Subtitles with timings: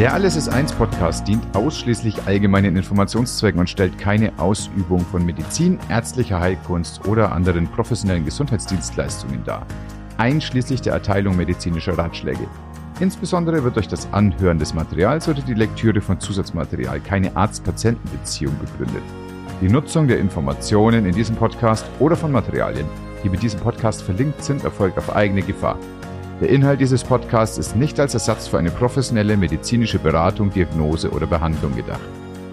[0.00, 5.78] Der Alles ist eins Podcast dient ausschließlich allgemeinen Informationszwecken und stellt keine Ausübung von Medizin,
[5.90, 9.66] ärztlicher Heilkunst oder anderen professionellen Gesundheitsdienstleistungen dar,
[10.16, 12.48] einschließlich der Erteilung medizinischer Ratschläge.
[12.98, 19.02] Insbesondere wird durch das Anhören des Materials oder die Lektüre von Zusatzmaterial keine Arzt-Patienten-Beziehung begründet.
[19.60, 22.86] Die Nutzung der Informationen in diesem Podcast oder von Materialien,
[23.22, 25.78] die mit diesem Podcast verlinkt sind, erfolgt auf eigene Gefahr.
[26.40, 31.26] Der Inhalt dieses Podcasts ist nicht als Ersatz für eine professionelle medizinische Beratung, Diagnose oder
[31.26, 32.00] Behandlung gedacht.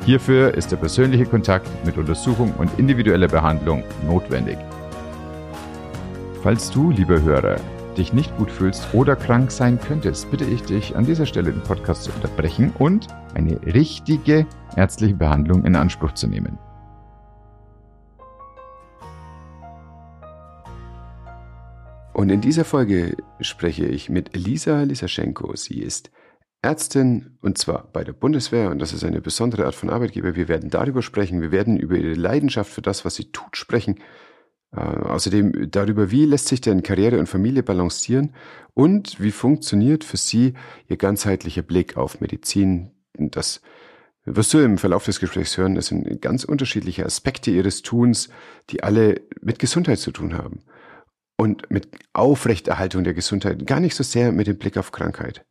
[0.06, 4.58] Hierfür ist der persönliche Kontakt mit Untersuchung und individueller Behandlung notwendig.
[6.44, 7.62] Falls du, liebe Hörer,
[7.98, 11.64] dich nicht gut fühlst oder krank sein könntest, bitte ich dich an dieser Stelle den
[11.64, 16.58] Podcast zu unterbrechen und eine richtige ärztliche Behandlung in Anspruch zu nehmen.
[22.18, 25.56] Und in dieser Folge spreche ich mit Elisa Lisaschenko.
[25.56, 26.10] Sie ist
[26.64, 30.36] Ärztin und zwar bei der Bundeswehr und das ist eine besondere Art von Arbeitgeber.
[30.36, 34.00] Wir werden darüber sprechen, wir werden über ihre Leidenschaft für das, was sie tut, sprechen.
[34.76, 38.34] Äh, außerdem darüber, wie lässt sich denn Karriere und Familie balancieren
[38.74, 40.56] und wie funktioniert für sie
[40.88, 42.94] ihr ganzheitlicher Blick auf Medizin.
[43.14, 43.62] Das
[44.26, 45.76] wirst du im Verlauf des Gesprächs hören.
[45.76, 48.30] Das sind ganz unterschiedliche Aspekte ihres Tuns,
[48.72, 50.64] die alle mit Gesundheit zu tun haben
[51.38, 55.46] und mit Aufrechterhaltung der Gesundheit, gar nicht so sehr mit dem Blick auf Krankheit.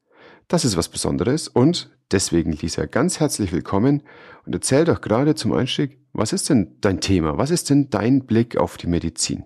[0.49, 4.03] Das ist was Besonderes und deswegen, Lisa, ganz herzlich willkommen
[4.45, 7.39] und erzähl doch gerade zum Einstieg, was ist denn dein Thema?
[7.39, 9.45] Was ist denn dein Blick auf die Medizin?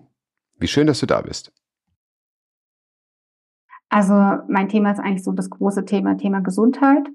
[0.57, 1.51] Wie schön, dass du da bist.
[3.89, 4.13] Also
[4.47, 7.07] mein Thema ist eigentlich so das große Thema, Thema Gesundheit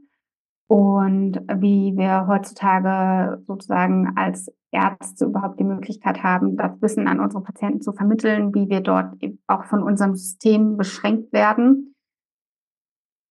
[0.68, 7.42] und wie wir heutzutage sozusagen als Ärzte überhaupt die Möglichkeit haben, das Wissen an unsere
[7.42, 9.14] Patienten zu vermitteln, wie wir dort
[9.46, 11.94] auch von unserem System beschränkt werden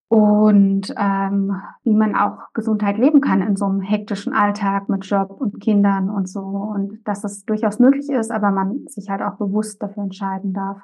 [0.08, 5.30] und ähm, wie man auch Gesundheit leben kann in so einem hektischen Alltag mit Job
[5.30, 9.38] und Kindern und so und dass es durchaus möglich ist, aber man sich halt auch
[9.38, 10.78] bewusst dafür entscheiden darf.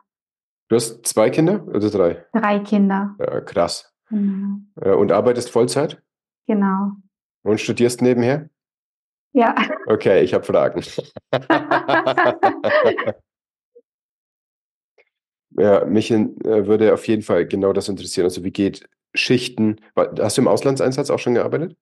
[0.67, 2.25] Du hast zwei Kinder oder drei?
[2.33, 3.15] Drei Kinder.
[3.19, 3.93] Ja, krass.
[4.09, 4.71] Mhm.
[4.75, 6.01] Und arbeitest Vollzeit?
[6.47, 6.91] Genau.
[7.43, 8.49] Und studierst nebenher?
[9.33, 9.55] Ja.
[9.87, 10.83] Okay, ich habe Fragen.
[15.51, 18.25] ja, mich äh, würde auf jeden Fall genau das interessieren.
[18.25, 19.77] Also wie geht Schichten?
[19.95, 21.77] Hast du im Auslandseinsatz auch schon gearbeitet?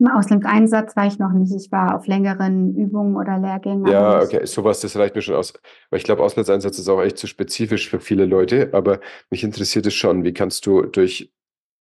[0.00, 1.54] Im Auslandseinsatz war ich noch nicht.
[1.54, 3.86] Ich war auf längeren Übungen oder Lehrgängen.
[3.86, 5.52] Ja, okay, sowas, das reicht mir schon aus.
[5.90, 8.70] Weil ich glaube, Auslandseinsatz ist auch echt zu spezifisch für viele Leute.
[8.72, 8.98] Aber
[9.30, 11.32] mich interessiert es schon, wie kannst du durch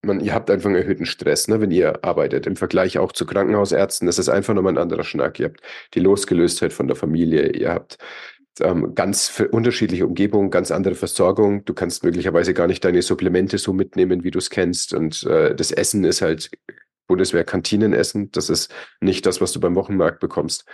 [0.03, 2.47] man, ihr habt einfach einen erhöhten Stress, ne, wenn ihr arbeitet.
[2.47, 5.39] Im Vergleich auch zu Krankenhausärzten, das ist einfach nochmal ein anderer Schnack.
[5.39, 5.62] Ihr habt
[5.94, 7.97] die Losgelöstheit von der Familie, ihr habt
[8.59, 11.63] ähm, ganz unterschiedliche Umgebungen, ganz andere Versorgung.
[11.66, 14.94] Du kannst möglicherweise gar nicht deine Supplemente so mitnehmen, wie du es kennst.
[14.94, 16.51] Und äh, das Essen ist halt
[17.07, 18.31] Bundeswehr-Kantinenessen.
[18.31, 20.66] Das ist nicht das, was du beim Wochenmarkt bekommst.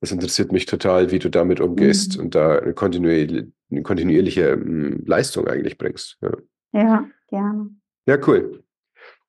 [0.00, 2.24] Das interessiert mich total, wie du damit umgehst mhm.
[2.24, 6.18] und da eine, kontinuierliche, eine kontinuierliche ähm, Leistung eigentlich bringst.
[6.20, 6.32] Ja,
[6.72, 7.70] ja gerne.
[8.06, 8.62] Ja, cool.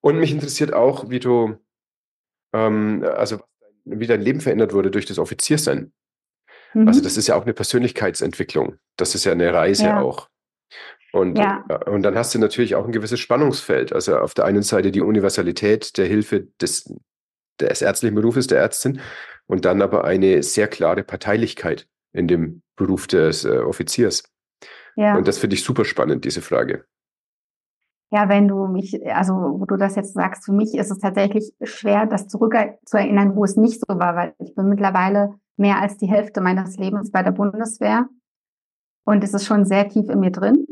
[0.02, 1.58] Und mich interessiert auch, wie du,
[2.53, 3.40] ähm, also
[3.85, 5.94] wie dein Leben verändert wurde durch das Offiziersein.
[6.74, 6.88] Mhm.
[6.88, 8.78] Also das ist ja auch eine Persönlichkeitsentwicklung.
[8.97, 10.02] Das ist ja eine Reise ja.
[10.02, 10.30] auch.
[11.12, 11.66] Und, ja.
[11.69, 13.94] Äh, und dann hast du natürlich auch ein gewisses Spannungsfeld.
[13.94, 16.94] Also auf der einen Seite die Universalität der Hilfe des,
[17.59, 19.02] des ärztlichen Berufes, der Ärztin,
[19.47, 24.24] und dann aber eine sehr klare Parteilichkeit in dem Beruf des äh, Offiziers.
[24.96, 25.16] Ja.
[25.16, 26.86] Und das finde ich super spannend, diese Frage.
[28.09, 31.51] Ja, wenn du mich, also wo du das jetzt sagst, für mich ist es tatsächlich
[31.62, 35.81] schwer, das zurück zu erinnern, wo es nicht so war, weil ich bin mittlerweile mehr
[35.81, 38.07] als die Hälfte meines Lebens bei der Bundeswehr
[39.06, 40.66] und es ist schon sehr tief in mir drin.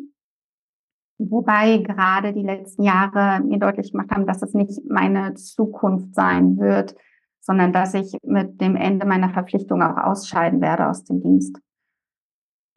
[1.18, 6.57] Wobei gerade die letzten Jahre mir deutlich gemacht haben, dass es nicht meine Zukunft sein
[6.57, 6.96] wird,
[7.41, 11.57] sondern dass ich mit dem Ende meiner Verpflichtung auch ausscheiden werde aus dem Dienst.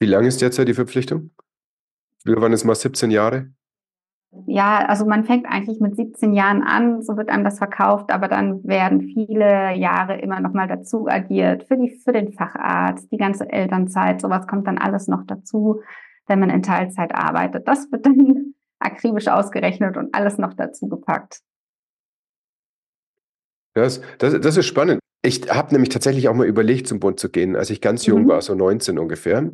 [0.00, 1.30] Wie lange ist derzeit die Verpflichtung?
[2.24, 3.52] Wir waren es mal 17 Jahre
[4.46, 8.28] ja, also man fängt eigentlich mit 17 Jahren an, so wird einem das verkauft, aber
[8.28, 13.16] dann werden viele Jahre immer noch mal dazu addiert für die, für den Facharzt, die
[13.16, 15.80] ganze Elternzeit, sowas kommt dann alles noch dazu,
[16.26, 17.66] wenn man in Teilzeit arbeitet.
[17.66, 21.40] Das wird dann akribisch ausgerechnet und alles noch dazu gepackt.
[23.74, 25.00] Das, das, das ist spannend.
[25.22, 28.24] Ich habe nämlich tatsächlich auch mal überlegt, zum Bund zu gehen, als ich ganz jung
[28.24, 28.28] mhm.
[28.28, 29.50] war, so 19 ungefähr.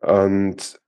[0.00, 0.80] Und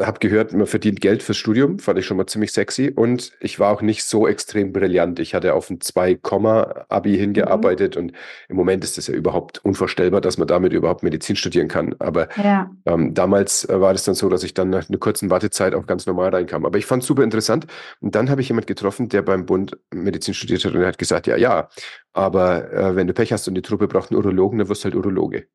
[0.00, 2.92] habe gehört, man verdient Geld fürs Studium, fand ich schon mal ziemlich sexy.
[2.94, 5.18] Und ich war auch nicht so extrem brillant.
[5.18, 8.02] Ich hatte auf ein 2-Abi hingearbeitet mhm.
[8.02, 8.12] und
[8.48, 11.94] im Moment ist es ja überhaupt unvorstellbar, dass man damit überhaupt Medizin studieren kann.
[11.98, 12.70] Aber ja.
[12.86, 15.86] ähm, damals äh, war das dann so, dass ich dann nach einer kurzen Wartezeit auch
[15.86, 16.66] ganz normal reinkam.
[16.66, 17.66] Aber ich fand es super interessant.
[18.00, 20.98] Und dann habe ich jemand getroffen, der beim Bund Medizin studiert hat und er hat
[20.98, 21.68] gesagt, ja, ja,
[22.12, 24.86] aber äh, wenn du Pech hast und die Truppe braucht einen Urologen, dann wirst du
[24.86, 25.48] halt Urologe.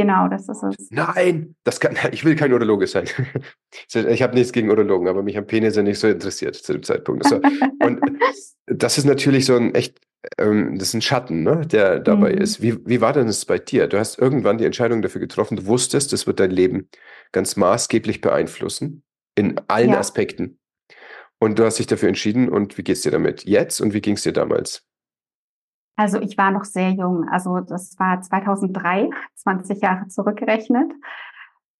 [0.00, 0.90] Genau, das ist es.
[0.90, 3.06] Nein, das kann, ich will kein Urologe sein.
[3.92, 7.24] Ich habe nichts gegen Urologen, aber mich haben Penisse nicht so interessiert zu dem Zeitpunkt.
[7.24, 7.36] So.
[7.84, 8.00] Und
[8.66, 10.00] das ist natürlich so ein echt,
[10.38, 12.38] ähm, das ist ein Schatten, ne, der dabei mhm.
[12.38, 12.62] ist.
[12.62, 13.86] Wie, wie war denn das bei dir?
[13.86, 16.88] Du hast irgendwann die Entscheidung dafür getroffen, du wusstest, das wird dein Leben
[17.32, 19.02] ganz maßgeblich beeinflussen,
[19.34, 19.98] in allen ja.
[19.98, 20.58] Aspekten.
[21.38, 23.44] Und du hast dich dafür entschieden und wie geht's dir damit?
[23.44, 24.84] Jetzt und wie ging es dir damals?
[26.00, 27.28] Also ich war noch sehr jung.
[27.28, 30.90] Also das war 2003, 20 Jahre zurückgerechnet.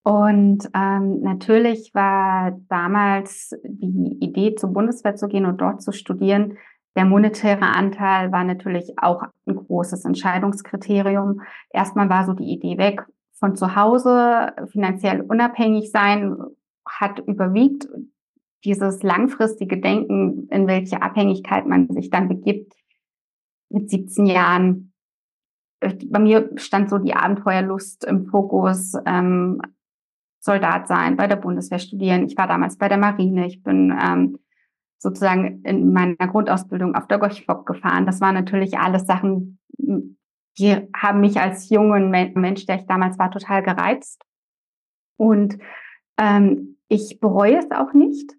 [0.02, 6.58] Und ähm, natürlich war damals die Idee, zur Bundeswehr zu gehen und dort zu studieren.
[6.96, 11.40] Der monetäre Anteil war natürlich auch ein großes Entscheidungskriterium.
[11.70, 13.06] Erstmal war so die Idee weg
[13.38, 16.36] von zu Hause, finanziell unabhängig sein,
[16.86, 17.88] hat überwiegt.
[18.66, 22.74] Dieses langfristige Denken, in welche Abhängigkeit man sich dann begibt,
[23.70, 24.92] mit 17 Jahren.
[25.80, 29.62] Bei mir stand so die Abenteuerlust im Fokus, ähm,
[30.40, 32.26] Soldat sein, bei der Bundeswehr studieren.
[32.26, 33.46] Ich war damals bei der Marine.
[33.46, 34.38] Ich bin ähm,
[34.98, 38.06] sozusagen in meiner Grundausbildung auf der Gochfock gefahren.
[38.06, 39.58] Das waren natürlich alles Sachen,
[40.58, 44.22] die haben mich als jungen Mensch, der ich damals war, total gereizt.
[45.16, 45.58] Und
[46.18, 48.34] ähm, ich bereue es auch nicht,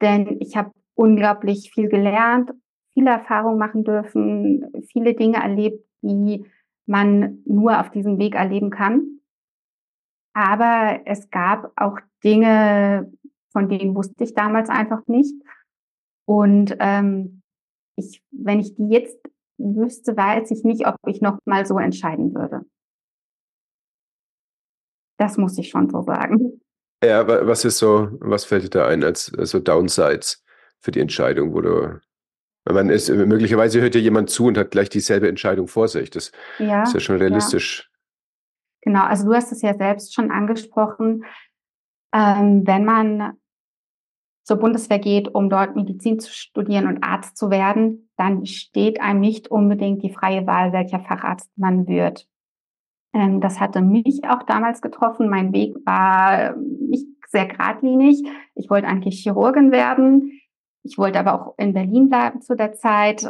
[0.00, 2.52] denn ich habe unglaublich viel gelernt,
[2.96, 6.46] viele Erfahrungen machen dürfen, viele Dinge erlebt, die
[6.86, 9.20] man nur auf diesem Weg erleben kann.
[10.32, 13.12] Aber es gab auch Dinge,
[13.52, 15.34] von denen wusste ich damals einfach nicht.
[16.24, 17.42] Und ähm,
[17.96, 19.18] ich, wenn ich die jetzt
[19.58, 22.62] wüsste, weiß ich nicht, ob ich noch mal so entscheiden würde.
[25.18, 26.60] Das muss ich schon so sagen.
[27.04, 30.42] Ja, was ist so, was fällt dir da ein als so Downsides
[30.80, 32.00] für die Entscheidung, wo du
[32.74, 36.10] man ist, möglicherweise hört ja jemand zu und hat gleich dieselbe Entscheidung vor sich.
[36.10, 37.88] Das ja, ist ja schon realistisch.
[37.88, 37.96] Ja.
[38.82, 41.24] Genau, also du hast es ja selbst schon angesprochen.
[42.12, 43.36] Ähm, wenn man
[44.44, 49.20] zur Bundeswehr geht, um dort Medizin zu studieren und Arzt zu werden, dann steht einem
[49.20, 52.28] nicht unbedingt die freie Wahl, welcher Facharzt man wird.
[53.12, 55.28] Ähm, das hatte mich auch damals getroffen.
[55.28, 58.22] Mein Weg war nicht sehr geradlinig.
[58.54, 60.40] Ich wollte eigentlich Chirurgin werden.
[60.86, 63.28] Ich wollte aber auch in Berlin bleiben zu der Zeit.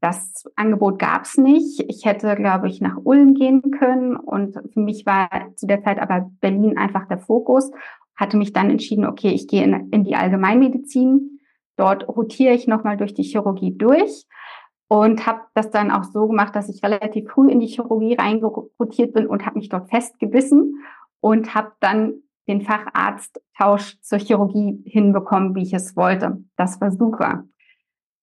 [0.00, 1.84] Das Angebot gab es nicht.
[1.88, 4.16] Ich hätte, glaube ich, nach Ulm gehen können.
[4.16, 7.70] Und für mich war zu der Zeit aber Berlin einfach der Fokus.
[8.16, 11.40] Hatte mich dann entschieden, okay, ich gehe in, in die Allgemeinmedizin.
[11.76, 14.26] Dort rotiere ich nochmal durch die Chirurgie durch
[14.88, 19.14] und habe das dann auch so gemacht, dass ich relativ früh in die Chirurgie reingerotiert
[19.14, 20.84] bin und habe mich dort festgebissen
[21.20, 26.42] und habe dann den Facharzttausch zur Chirurgie hinbekommen, wie ich es wollte.
[26.56, 27.44] Das war super.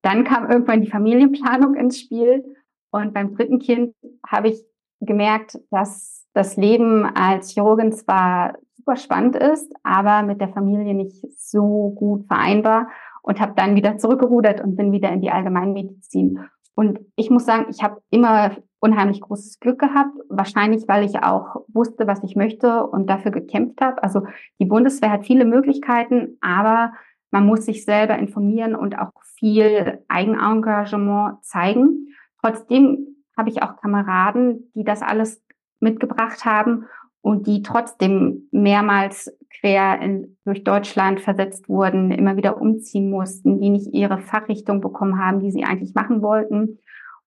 [0.01, 2.43] Dann kam irgendwann die Familienplanung ins Spiel
[2.91, 3.93] und beim dritten Kind
[4.25, 4.63] habe ich
[5.01, 11.25] gemerkt, dass das Leben als Chirurgin zwar super spannend ist, aber mit der Familie nicht
[11.37, 12.87] so gut vereinbar
[13.21, 16.39] und habe dann wieder zurückgerudert und bin wieder in die Allgemeinmedizin.
[16.75, 20.15] Und ich muss sagen, ich habe immer unheimlich großes Glück gehabt.
[20.29, 24.01] Wahrscheinlich, weil ich auch wusste, was ich möchte und dafür gekämpft habe.
[24.01, 24.25] Also
[24.59, 26.93] die Bundeswehr hat viele Möglichkeiten, aber
[27.31, 32.07] man muss sich selber informieren und auch viel Eigenengagement zeigen.
[32.41, 35.43] Trotzdem habe ich auch Kameraden, die das alles
[35.79, 36.85] mitgebracht haben
[37.21, 43.69] und die trotzdem mehrmals quer in, durch Deutschland versetzt wurden, immer wieder umziehen mussten, die
[43.69, 46.79] nicht ihre Fachrichtung bekommen haben, die sie eigentlich machen wollten.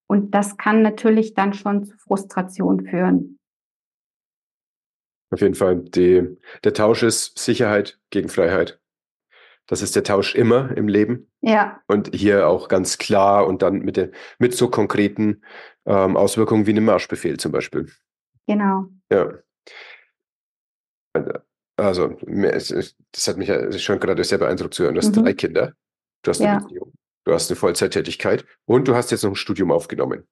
[0.06, 3.38] Und das kann natürlich dann schon zu Frustration führen.
[5.30, 5.76] Auf jeden Fall.
[5.76, 8.78] Die, der Tausch ist Sicherheit gegen Freiheit.
[9.66, 11.30] Das ist der Tausch immer im Leben.
[11.40, 11.80] Ja.
[11.86, 15.42] Und hier auch ganz klar und dann mit, der, mit so konkreten
[15.86, 17.90] ähm, Auswirkungen wie einem Marschbefehl zum Beispiel.
[18.46, 18.88] Genau.
[19.10, 19.32] Ja.
[21.76, 23.50] Also, das hat mich
[23.82, 24.94] schon gerade sehr beeindruckt zu hören.
[24.94, 25.22] Du hast mhm.
[25.22, 25.74] drei Kinder,
[26.22, 26.58] du hast eine ja.
[26.58, 26.92] Beziehung,
[27.24, 30.26] du hast eine Vollzeittätigkeit und du hast jetzt noch ein Studium aufgenommen.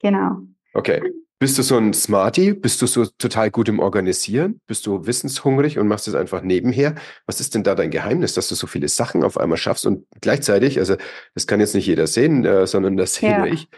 [0.00, 0.38] Genau.
[0.74, 1.02] Okay.
[1.40, 2.54] Bist du so ein Smarty?
[2.54, 4.60] Bist du so total gut im Organisieren?
[4.66, 6.94] Bist du wissenshungrig und machst es einfach nebenher?
[7.26, 10.06] Was ist denn da dein Geheimnis, dass du so viele Sachen auf einmal schaffst und
[10.20, 10.96] gleichzeitig, also
[11.34, 13.46] das kann jetzt nicht jeder sehen, äh, sondern das sehe ja.
[13.46, 13.68] ich,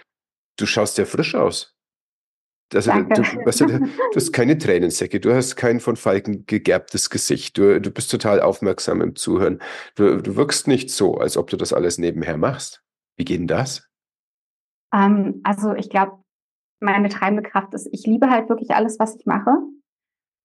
[0.58, 1.75] du schaust ja frisch aus.
[2.74, 7.56] Also du, weißt du, du, hast keine Tränensäcke, du hast kein von Falken gegerbtes Gesicht,
[7.58, 9.60] du, du bist total aufmerksam im Zuhören.
[9.94, 12.82] Du, du wirkst nicht so, als ob du das alles nebenher machst.
[13.16, 13.88] Wie geht denn das?
[14.92, 16.18] Ähm, also ich glaube,
[16.80, 19.58] meine treibende Kraft ist, ich liebe halt wirklich alles, was ich mache.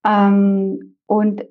[0.06, 1.44] Ähm, und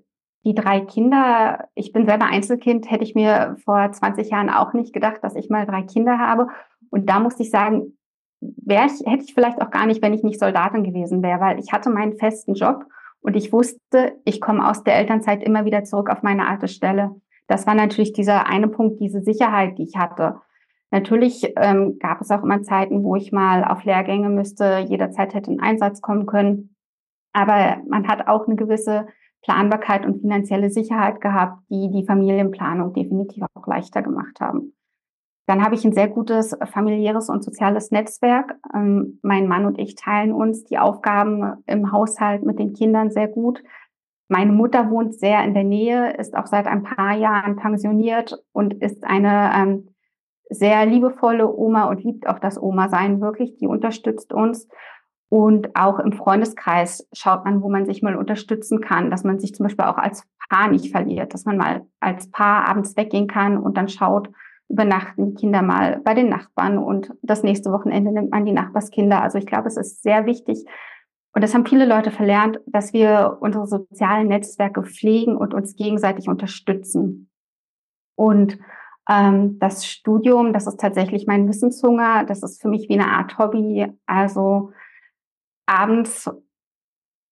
[0.44, 4.94] die drei Kinder, ich bin selber Einzelkind, hätte ich mir vor 20 Jahren auch nicht
[4.94, 6.48] gedacht, dass ich mal drei Kinder habe.
[6.90, 7.98] Und da musste ich sagen,
[8.40, 11.58] wäre ich, hätte ich vielleicht auch gar nicht, wenn ich nicht Soldatin gewesen wäre, weil
[11.58, 12.84] ich hatte meinen festen Job
[13.20, 17.16] und ich wusste, ich komme aus der Elternzeit immer wieder zurück auf meine alte Stelle.
[17.46, 20.40] Das war natürlich dieser eine Punkt, diese Sicherheit, die ich hatte.
[20.90, 25.50] Natürlich ähm, gab es auch immer Zeiten, wo ich mal auf Lehrgänge müsste, jederzeit hätte
[25.50, 26.74] ein Einsatz kommen können.
[27.32, 29.06] Aber man hat auch eine gewisse
[29.42, 34.74] Planbarkeit und finanzielle Sicherheit gehabt, die die Familienplanung definitiv auch leichter gemacht haben.
[35.50, 38.54] Dann habe ich ein sehr gutes familiäres und soziales Netzwerk.
[38.72, 43.26] Ähm, mein Mann und ich teilen uns die Aufgaben im Haushalt mit den Kindern sehr
[43.26, 43.60] gut.
[44.28, 48.74] Meine Mutter wohnt sehr in der Nähe, ist auch seit ein paar Jahren pensioniert und
[48.74, 49.88] ist eine ähm,
[50.50, 53.56] sehr liebevolle Oma und liebt auch das Oma-Sein wirklich.
[53.56, 54.68] Die unterstützt uns.
[55.30, 59.52] Und auch im Freundeskreis schaut man, wo man sich mal unterstützen kann, dass man sich
[59.56, 63.58] zum Beispiel auch als Paar nicht verliert, dass man mal als Paar abends weggehen kann
[63.58, 64.30] und dann schaut,
[64.70, 69.20] übernachten die Kinder mal bei den Nachbarn und das nächste Wochenende nimmt man die Nachbarskinder.
[69.22, 70.64] Also ich glaube, es ist sehr wichtig,
[71.32, 76.28] und das haben viele Leute verlernt, dass wir unsere sozialen Netzwerke pflegen und uns gegenseitig
[76.28, 77.30] unterstützen.
[78.16, 78.58] Und
[79.08, 82.24] ähm, das Studium, das ist tatsächlich mein Wissenshunger.
[82.24, 83.86] Das ist für mich wie eine Art Hobby.
[84.06, 84.72] Also
[85.66, 86.28] abends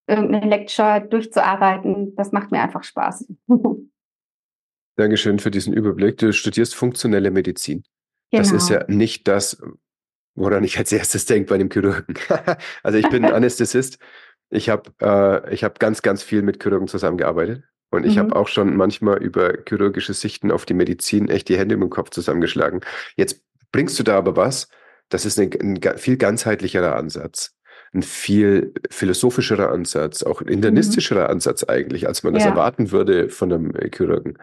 [0.06, 3.28] irgendeine Lecture durchzuarbeiten, das macht mir einfach Spaß.
[4.98, 6.18] Dankeschön für diesen Überblick.
[6.18, 7.84] Du studierst funktionelle Medizin.
[8.32, 8.42] Genau.
[8.42, 8.98] Das ist ja genau.
[8.98, 9.62] nicht das,
[10.34, 12.16] woran ich als erstes denke bei einem Chirurgen.
[12.82, 13.98] also ich bin Anästhesist.
[14.50, 17.62] Ich habe äh, hab ganz, ganz viel mit Chirurgen zusammengearbeitet.
[17.90, 18.20] Und ich mhm.
[18.20, 22.10] habe auch schon manchmal über chirurgische Sichten auf die Medizin echt die Hände im Kopf
[22.10, 22.80] zusammengeschlagen.
[23.16, 23.40] Jetzt
[23.70, 24.68] bringst du da aber was,
[25.10, 27.54] das ist ein, ein viel ganzheitlicherer Ansatz,
[27.94, 31.30] ein viel philosophischerer Ansatz, auch ein internistischerer mhm.
[31.30, 34.38] Ansatz eigentlich, als man das erwarten würde von einem Chirurgen.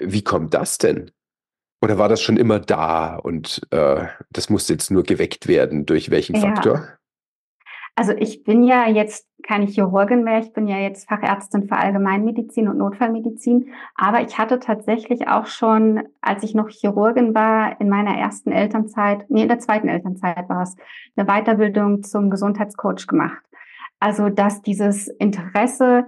[0.00, 1.10] Wie kommt das denn?
[1.82, 5.86] Oder war das schon immer da und äh, das musste jetzt nur geweckt werden?
[5.86, 6.42] Durch welchen ja.
[6.42, 6.88] Faktor?
[7.96, 12.68] Also ich bin ja jetzt keine Chirurgin mehr, ich bin ja jetzt Fachärztin für Allgemeinmedizin
[12.68, 18.16] und Notfallmedizin, aber ich hatte tatsächlich auch schon, als ich noch Chirurgin war, in meiner
[18.16, 20.76] ersten Elternzeit, nee, in der zweiten Elternzeit war es,
[21.16, 23.42] eine Weiterbildung zum Gesundheitscoach gemacht.
[23.98, 26.06] Also dass dieses Interesse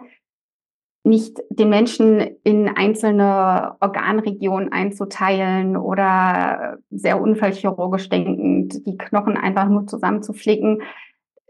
[1.05, 9.87] nicht den Menschen in einzelne Organregionen einzuteilen oder sehr unfallchirurgisch denkend die Knochen einfach nur
[9.87, 10.83] zusammenzuflicken,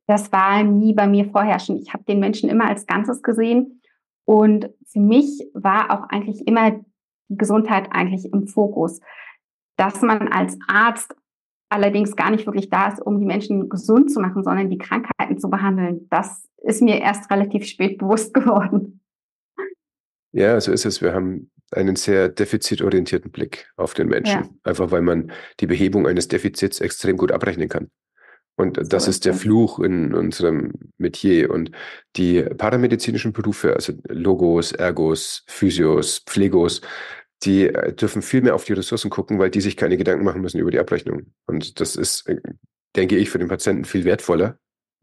[0.06, 1.80] das war nie bei mir vorherrschend.
[1.80, 3.80] Ich habe den Menschen immer als Ganzes gesehen.
[4.24, 6.72] Und für mich war auch eigentlich immer
[7.28, 9.00] die Gesundheit eigentlich im Fokus.
[9.76, 11.14] Dass man als Arzt
[11.68, 15.38] allerdings gar nicht wirklich da ist, um die Menschen gesund zu machen, sondern die Krankheiten
[15.38, 19.01] zu behandeln, das ist mir erst relativ spät bewusst geworden.
[20.32, 21.02] Ja, so ist es.
[21.02, 24.42] Wir haben einen sehr defizitorientierten Blick auf den Menschen.
[24.42, 24.48] Ja.
[24.62, 27.90] Einfach weil man die Behebung eines Defizits extrem gut abrechnen kann.
[28.56, 31.50] Und so das ist der Fluch in unserem Metier.
[31.50, 31.70] Und
[32.16, 36.82] die paramedizinischen Berufe, also Logos, Ergos, Physios, Pflegos,
[37.42, 40.42] die äh, dürfen viel mehr auf die Ressourcen gucken, weil die sich keine Gedanken machen
[40.42, 41.32] müssen über die Abrechnung.
[41.46, 42.40] Und das ist, äh,
[42.94, 44.58] denke ich, für den Patienten viel wertvoller,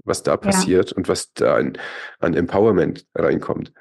[0.05, 0.97] was da passiert ja.
[0.97, 1.77] und was da an,
[2.19, 3.73] an Empowerment reinkommt.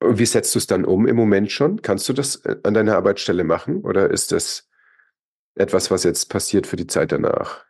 [0.00, 1.82] Wie setzt du es dann um im Moment schon?
[1.82, 4.68] Kannst du das äh, an deiner Arbeitsstelle machen oder ist das
[5.56, 7.64] etwas, was jetzt passiert für die Zeit danach?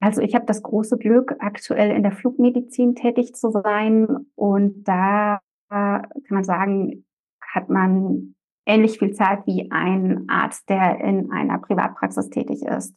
[0.00, 4.06] Also ich habe das große Glück, aktuell in der Flugmedizin tätig zu sein.
[4.36, 5.40] Und da
[5.70, 7.04] kann man sagen,
[7.40, 8.34] hat man
[8.66, 12.94] ähnlich viel Zeit wie ein Arzt, der in einer Privatpraxis tätig ist.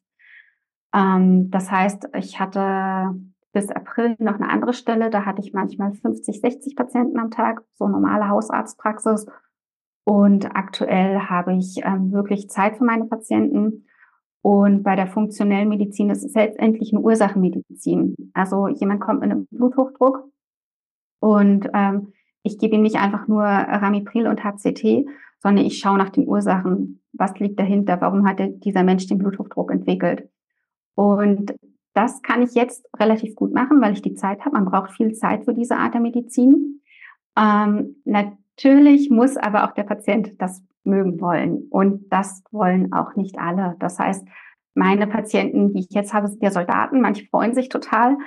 [0.94, 3.16] Ähm, das heißt, ich hatte
[3.54, 5.10] bis April noch eine andere Stelle.
[5.10, 9.26] Da hatte ich manchmal 50, 60 Patienten am Tag, so normale Hausarztpraxis.
[10.04, 13.86] Und aktuell habe ich ähm, wirklich Zeit für meine Patienten.
[14.42, 18.16] Und bei der funktionellen Medizin ist es letztendlich eine Ursachenmedizin.
[18.34, 20.32] Also jemand kommt mit einem Bluthochdruck
[21.20, 25.06] und ähm, ich gebe ihm nicht einfach nur Ramipril und HCT,
[25.40, 27.02] sondern ich schaue nach den Ursachen.
[27.14, 28.02] Was liegt dahinter?
[28.02, 30.28] Warum hat dieser Mensch den Bluthochdruck entwickelt?
[30.96, 31.54] Und
[31.94, 34.56] das kann ich jetzt relativ gut machen, weil ich die Zeit habe.
[34.56, 36.82] Man braucht viel Zeit für diese Art der Medizin.
[37.38, 41.68] Ähm, Natürlich muss aber auch der Patient das mögen wollen.
[41.70, 43.76] Und das wollen auch nicht alle.
[43.80, 44.28] Das heißt,
[44.74, 47.02] meine Patienten, die ich jetzt habe, sind ja Soldaten.
[47.02, 48.18] Manche freuen sich total.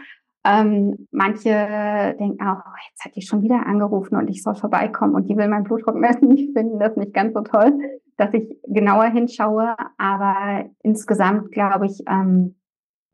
[0.47, 5.15] Ähm, manche denken auch, oh, jetzt hat die schon wieder angerufen und ich soll vorbeikommen
[5.15, 6.79] und die will mein Blutdruckmesser nicht finden.
[6.79, 7.73] Das ist nicht ganz so toll,
[8.19, 9.75] dass ich genauer hinschaue.
[9.97, 12.57] Aber insgesamt, glaube ich, ähm,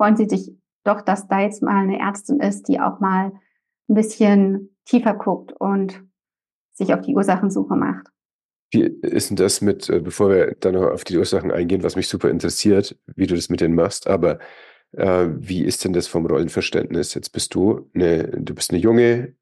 [0.00, 0.50] freuen sie sich
[0.82, 3.32] doch, dass da jetzt mal eine Ärztin ist, die auch mal
[3.86, 6.02] ein bisschen tiefer guckt und
[6.72, 8.06] sich auf die Ursachensuche macht.
[8.72, 11.96] Wie ist denn das mit, äh, bevor wir dann noch auf die Ursachen eingehen, was
[11.96, 14.38] mich super interessiert, wie du das mit denen machst, aber
[14.92, 17.12] äh, wie ist denn das vom Rollenverständnis?
[17.12, 19.34] Jetzt bist du eine, du bist eine junge,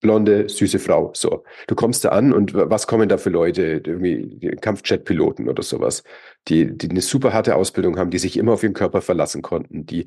[0.00, 1.10] blonde, süße Frau.
[1.14, 3.82] So, du kommst da an und was kommen da für Leute?
[3.84, 6.02] Irgendwie Kampfjet-Piloten oder sowas,
[6.48, 9.86] die, die eine super harte Ausbildung haben, die sich immer auf ihren Körper verlassen konnten,
[9.86, 10.06] die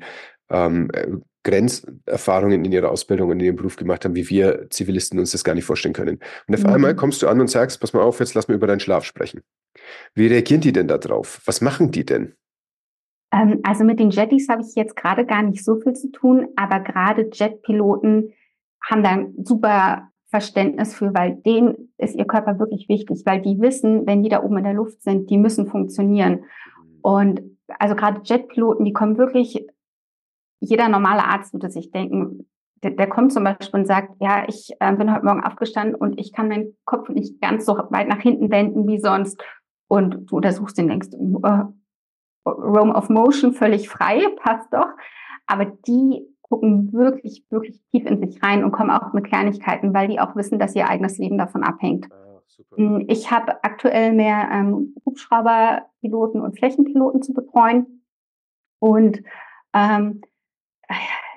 [0.50, 0.90] ähm,
[1.44, 5.44] Grenzerfahrungen in ihrer Ausbildung und in ihrem Beruf gemacht haben, wie wir Zivilisten uns das
[5.44, 6.20] gar nicht vorstellen können.
[6.46, 6.70] Und auf mhm.
[6.70, 9.04] einmal kommst du an und sagst, pass mal auf, jetzt lass mal über deinen Schlaf
[9.04, 9.42] sprechen.
[10.14, 11.40] Wie reagieren die denn da drauf?
[11.44, 12.34] Was machen die denn?
[13.32, 16.48] Ähm, also mit den Jetties habe ich jetzt gerade gar nicht so viel zu tun,
[16.56, 18.32] aber gerade Jetpiloten
[18.82, 23.58] haben da ein super Verständnis für, weil denen ist ihr Körper wirklich wichtig, weil die
[23.60, 26.44] wissen, wenn die da oben in der Luft sind, die müssen funktionieren.
[27.00, 27.40] Und
[27.78, 29.66] also gerade Jetpiloten, die kommen wirklich,
[30.60, 32.46] jeder normale Arzt würde sich denken,
[32.82, 36.18] der, der kommt zum Beispiel und sagt, ja, ich äh, bin heute Morgen aufgestanden und
[36.18, 39.42] ich kann meinen Kopf nicht ganz so weit nach hinten wenden wie sonst.
[39.88, 41.62] Und du untersuchst den längst, äh,
[42.46, 44.88] Roam of Motion völlig frei, passt doch.
[45.46, 50.08] Aber die gucken wirklich, wirklich tief in sich rein und kommen auch mit Kleinigkeiten, weil
[50.08, 52.08] die auch wissen, dass ihr eigenes Leben davon abhängt.
[52.10, 52.40] Ah,
[53.06, 58.02] ich habe aktuell mehr ähm, Hubschrauberpiloten und Flächenpiloten zu betreuen.
[58.80, 59.22] Und
[59.74, 60.22] ähm,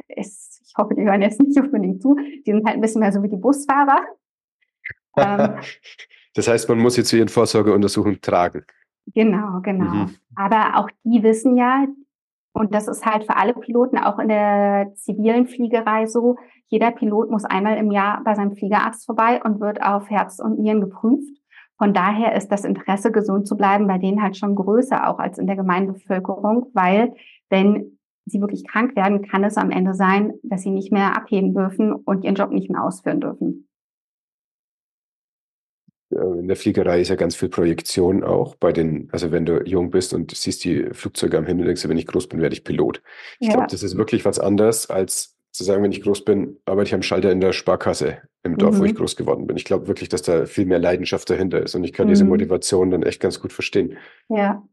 [0.07, 2.15] es, ich hoffe, die hören jetzt nicht unbedingt zu.
[2.15, 4.05] Die sind halt ein bisschen mehr so wie die Busfahrer.
[5.17, 5.55] ähm,
[6.33, 8.65] das heißt, man muss sie zu ihren Vorsorgeuntersuchungen tragen.
[9.07, 9.91] Genau, genau.
[9.91, 10.15] Mhm.
[10.35, 11.85] Aber auch die wissen ja,
[12.53, 16.35] und das ist halt für alle Piloten auch in der zivilen Fliegerei so.
[16.67, 20.59] Jeder Pilot muss einmal im Jahr bei seinem Fliegerarzt vorbei und wird auf Herz und
[20.59, 21.37] Nieren geprüft.
[21.77, 25.37] Von daher ist das Interesse, gesund zu bleiben, bei denen halt schon größer auch als
[25.37, 27.13] in der Gemeinbevölkerung, weil
[27.49, 31.53] wenn sie wirklich krank werden, kann es am Ende sein, dass sie nicht mehr abheben
[31.53, 33.67] dürfen und ihren Job nicht mehr ausführen dürfen.
[36.11, 39.63] Äh, in der Fliegerei ist ja ganz viel Projektion auch bei den, also wenn du
[39.63, 42.53] jung bist und siehst die Flugzeuge am Himmel, denkst du, wenn ich groß bin, werde
[42.53, 43.01] ich Pilot.
[43.39, 43.53] Ich ja.
[43.53, 46.93] glaube, das ist wirklich was anderes, als zu sagen, wenn ich groß bin, arbeite ich
[46.93, 48.79] am Schalter in der Sparkasse im Dorf, mhm.
[48.79, 48.97] wo ich mhm.
[48.97, 49.57] groß geworden bin.
[49.57, 52.11] Ich glaube wirklich, dass da viel mehr Leidenschaft dahinter ist und ich kann mhm.
[52.11, 53.97] diese Motivation dann echt ganz gut verstehen.
[54.29, 54.65] Ja.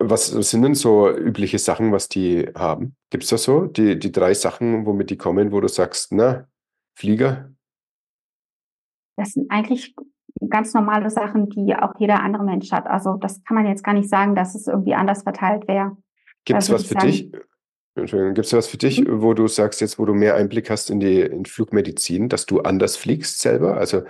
[0.00, 2.94] Was sind denn so übliche Sachen, was die haben?
[3.10, 6.46] Gibt es da so die, die drei Sachen, womit die kommen, wo du sagst, na,
[6.94, 7.50] Flieger,
[9.18, 9.94] das sind eigentlich
[10.48, 12.86] ganz normale Sachen, die auch jeder andere Mensch hat.
[12.86, 15.96] Also das kann man jetzt gar nicht sagen, dass es irgendwie anders verteilt wäre.
[16.44, 17.06] Gibt es was für sagen.
[17.06, 17.32] dich?
[17.96, 19.22] Entschuldigung, gibt es was für dich, mhm.
[19.22, 22.60] wo du sagst, jetzt wo du mehr Einblick hast in die in Flugmedizin, dass du
[22.60, 23.76] anders fliegst selber?
[23.76, 24.02] Also,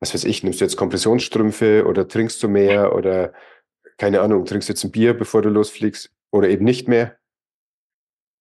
[0.00, 3.32] was weiß ich, nimmst du jetzt Kompressionsstrümpfe oder trinkst du mehr oder
[3.98, 7.16] keine Ahnung, trinkst du jetzt ein Bier, bevor du losfliegst oder eben nicht mehr?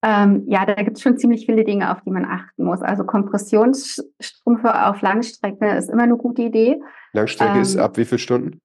[0.05, 2.81] Ähm, ja, da gibt es schon ziemlich viele Dinge, auf die man achten muss.
[2.81, 6.81] Also Kompressionsstrümpfe auf Langstrecke ist immer eine gute Idee.
[7.13, 8.59] Langstrecke ähm, ist ab wie viele Stunden?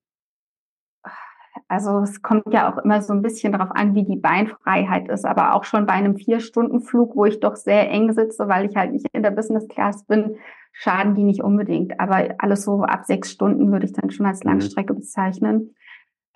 [1.68, 5.24] Also es kommt ja auch immer so ein bisschen darauf an, wie die Beinfreiheit ist.
[5.24, 8.92] Aber auch schon bei einem Vier-Stunden-Flug, wo ich doch sehr eng sitze, weil ich halt
[8.92, 10.38] nicht in der Business Class bin,
[10.72, 12.01] schaden die nicht unbedingt.
[12.01, 14.51] Aber alles so ab sechs Stunden würde ich dann schon als mhm.
[14.51, 15.77] Langstrecke bezeichnen.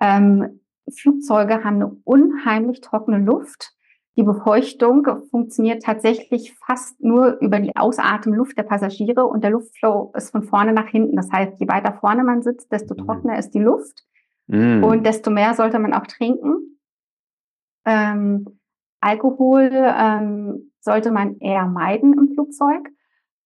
[0.01, 0.61] Ähm,
[0.97, 3.73] Flugzeuge haben eine unheimlich trockene Luft.
[4.17, 10.31] Die Befeuchtung funktioniert tatsächlich fast nur über die Ausatemluft der Passagiere und der Luftflow ist
[10.31, 11.17] von vorne nach hinten.
[11.17, 13.07] Das heißt, je weiter vorne man sitzt, desto mhm.
[13.07, 14.05] trockener ist die Luft
[14.49, 14.85] mm.
[14.85, 16.79] und desto mehr sollte man auch trinken.
[17.87, 18.47] Ähm,
[19.01, 22.89] Alkohol ähm, sollte man eher meiden im Flugzeug.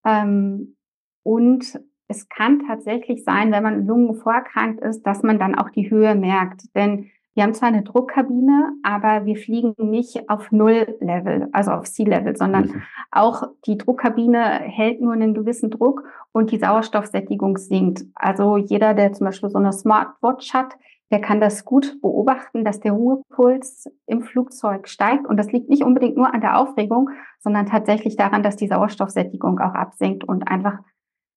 [0.05, 0.77] Ähm,
[1.23, 6.15] und es kann tatsächlich sein, wenn man lungenvorerkrankt ist, dass man dann auch die Höhe
[6.15, 6.63] merkt.
[6.75, 12.35] Denn wir haben zwar eine Druckkabine, aber wir fliegen nicht auf Null-Level, also auf Sea-Level,
[12.35, 12.83] sondern mhm.
[13.11, 18.07] auch die Druckkabine hält nur einen gewissen Druck und die Sauerstoffsättigung sinkt.
[18.15, 20.79] Also jeder, der zum Beispiel so eine Smartwatch hat,
[21.11, 25.27] der kann das gut beobachten, dass der Ruhepuls im Flugzeug steigt.
[25.27, 29.61] Und das liegt nicht unbedingt nur an der Aufregung, sondern tatsächlich daran, dass die Sauerstoffsättigung
[29.61, 30.79] auch absinkt und einfach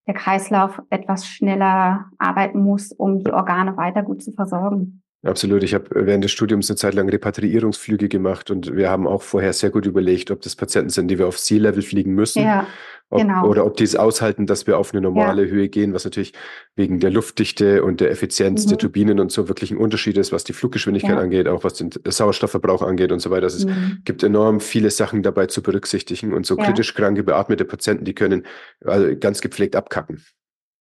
[0.07, 5.03] der Kreislauf etwas schneller arbeiten muss, um die Organe weiter gut zu versorgen.
[5.21, 5.63] Absolut.
[5.63, 9.51] Ich habe während des Studiums eine Zeit lang Repatriierungsflüge gemacht und wir haben auch vorher
[9.51, 12.43] sehr gut überlegt, ob das Patienten sind, die wir auf Sea-Level fliegen müssen.
[12.43, 12.67] Ja.
[13.09, 13.45] Ob, genau.
[13.47, 15.51] Oder ob die es aushalten, dass wir auf eine normale ja.
[15.51, 16.33] Höhe gehen, was natürlich
[16.75, 18.69] wegen der Luftdichte und der Effizienz mhm.
[18.69, 21.19] der Turbinen und so wirklich ein Unterschied ist, was die Fluggeschwindigkeit ja.
[21.19, 23.45] angeht, auch was den Sauerstoffverbrauch angeht und so weiter.
[23.45, 23.97] Also mhm.
[23.97, 28.13] es gibt enorm viele Sachen dabei zu berücksichtigen und so kritisch kranke, beatmete Patienten, die
[28.13, 28.45] können
[28.85, 30.23] also ganz gepflegt abkacken.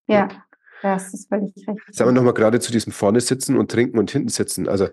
[0.06, 0.28] Ja.
[0.82, 1.76] Das ist völlig richtig.
[1.90, 4.68] Sagen wir nochmal gerade zu diesem vorne sitzen und trinken und hinten sitzen.
[4.68, 4.88] Also,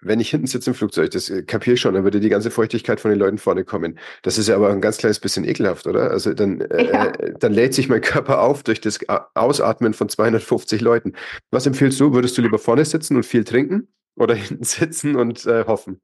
[0.00, 2.50] wenn ich hinten sitze im Flugzeug, das äh, kapiere ich schon, dann würde die ganze
[2.50, 3.98] Feuchtigkeit von den Leuten vorne kommen.
[4.22, 6.10] Das ist ja aber ein ganz kleines bisschen ekelhaft, oder?
[6.10, 7.06] Also, dann, äh, ja.
[7.06, 9.00] äh, dann lädt sich mein Körper auf durch das
[9.34, 11.12] Ausatmen von 250 Leuten.
[11.50, 12.14] Was empfiehlst du?
[12.14, 16.00] Würdest du lieber vorne sitzen und viel trinken oder hinten sitzen und äh, hoffen?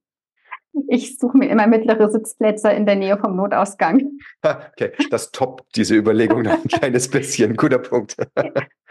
[0.89, 4.19] Ich suche mir immer mittlere Sitzplätze in der Nähe vom Notausgang.
[4.43, 7.57] Okay, das toppt diese Überlegung noch ein kleines bisschen.
[7.57, 8.17] Guter Punkt.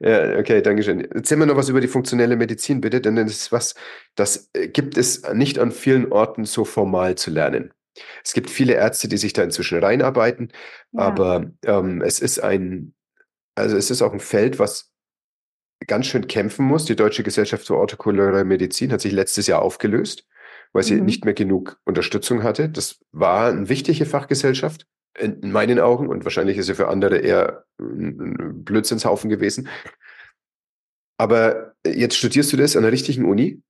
[0.00, 1.00] Ja, okay, danke schön.
[1.10, 3.74] Erzähl mir noch was über die funktionelle Medizin, bitte, denn das ist was,
[4.14, 7.72] das äh, gibt es nicht an vielen Orten so formal zu lernen.
[8.24, 10.52] Es gibt viele Ärzte, die sich da inzwischen reinarbeiten,
[10.92, 11.00] ja.
[11.00, 12.94] aber ähm, es ist ein,
[13.54, 14.92] also es ist auch ein Feld, was
[15.86, 16.84] ganz schön kämpfen muss.
[16.84, 20.26] Die Deutsche Gesellschaft für orthokulare Medizin hat sich letztes Jahr aufgelöst,
[20.72, 21.04] weil sie mhm.
[21.04, 22.68] nicht mehr genug Unterstützung hatte.
[22.68, 24.86] Das war eine wichtige Fachgesellschaft,
[25.18, 29.68] in meinen Augen, und wahrscheinlich ist er für andere eher ein Blödsinnshaufen gewesen.
[31.18, 33.62] Aber jetzt studierst du das an der richtigen Uni?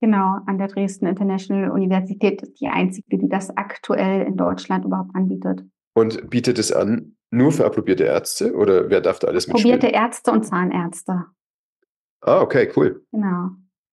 [0.00, 5.14] Genau, an der Dresden International Universität ist die einzige, die das aktuell in Deutschland überhaupt
[5.14, 5.64] anbietet.
[5.94, 9.74] Und bietet es an nur für approbierte Ärzte oder wer darf da alles mitspielen?
[9.74, 11.24] Approbierte Ärzte und Zahnärzte.
[12.20, 13.04] Ah, okay, cool.
[13.10, 13.50] Genau.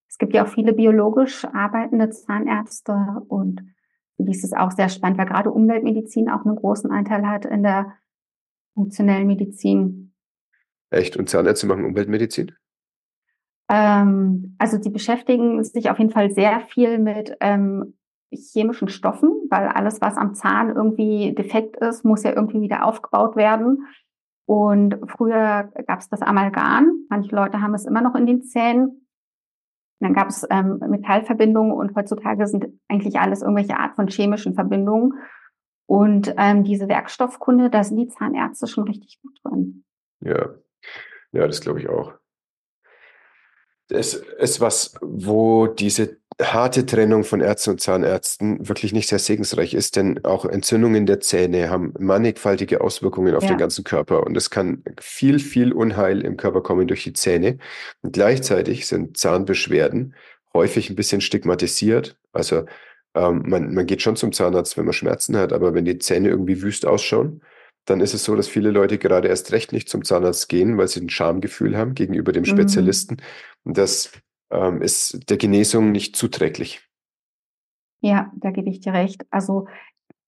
[0.08, 2.94] Es gibt ja auch viele biologisch arbeitende Zahnärzte
[3.28, 3.62] und
[4.18, 7.92] dies ist auch sehr spannend, weil gerade Umweltmedizin auch einen großen Anteil hat in der
[8.74, 10.14] funktionellen Medizin.
[10.90, 11.16] Echt?
[11.16, 12.52] Und Zahnärzte machen Umweltmedizin?
[13.68, 17.94] Ähm, also sie beschäftigen sich auf jeden Fall sehr viel mit ähm,
[18.30, 23.36] chemischen Stoffen, weil alles, was am Zahn irgendwie defekt ist, muss ja irgendwie wieder aufgebaut
[23.36, 23.86] werden.
[24.46, 27.06] Und früher gab es das Amalgam.
[27.08, 29.05] Manche Leute haben es immer noch in den Zähnen.
[30.00, 35.14] Dann gab es ähm, Metallverbindungen und heutzutage sind eigentlich alles irgendwelche Art von chemischen Verbindungen.
[35.86, 39.84] Und ähm, diese Werkstoffkunde, da sind die Zahnärzte schon richtig gut drin.
[40.20, 40.54] Ja,
[41.32, 42.14] ja, das glaube ich auch.
[43.88, 49.72] Das ist was, wo diese harte Trennung von Ärzten und Zahnärzten wirklich nicht sehr segensreich
[49.72, 53.50] ist, denn auch Entzündungen der Zähne haben mannigfaltige Auswirkungen auf ja.
[53.50, 57.58] den ganzen Körper und es kann viel, viel Unheil im Körper kommen durch die Zähne.
[58.02, 60.14] Und gleichzeitig sind Zahnbeschwerden
[60.52, 62.18] häufig ein bisschen stigmatisiert.
[62.32, 62.66] Also
[63.14, 66.28] ähm, man, man geht schon zum Zahnarzt, wenn man Schmerzen hat, aber wenn die Zähne
[66.28, 67.42] irgendwie wüst ausschauen,
[67.86, 70.88] dann ist es so, dass viele Leute gerade erst recht nicht zum Zahnarzt gehen, weil
[70.88, 72.48] sie ein Schamgefühl haben gegenüber dem mhm.
[72.48, 73.14] Spezialisten.
[73.14, 73.20] Mhm.
[73.64, 74.10] Und das
[74.50, 76.82] ähm, ist der Genesung nicht zuträglich.
[78.00, 79.24] Ja, da gebe ich dir recht.
[79.30, 79.66] Also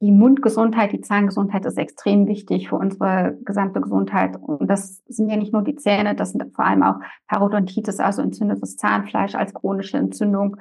[0.01, 4.37] die Mundgesundheit, die Zahngesundheit ist extrem wichtig für unsere gesamte Gesundheit.
[4.37, 8.23] Und das sind ja nicht nur die Zähne, das sind vor allem auch Parodontitis, also
[8.23, 10.57] entzündetes Zahnfleisch als chronische Entzündung.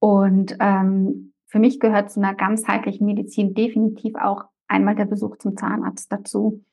[0.00, 5.56] Und ähm, für mich gehört zu einer ganzheitlichen Medizin definitiv auch einmal der Besuch zum
[5.56, 6.64] Zahnarzt dazu.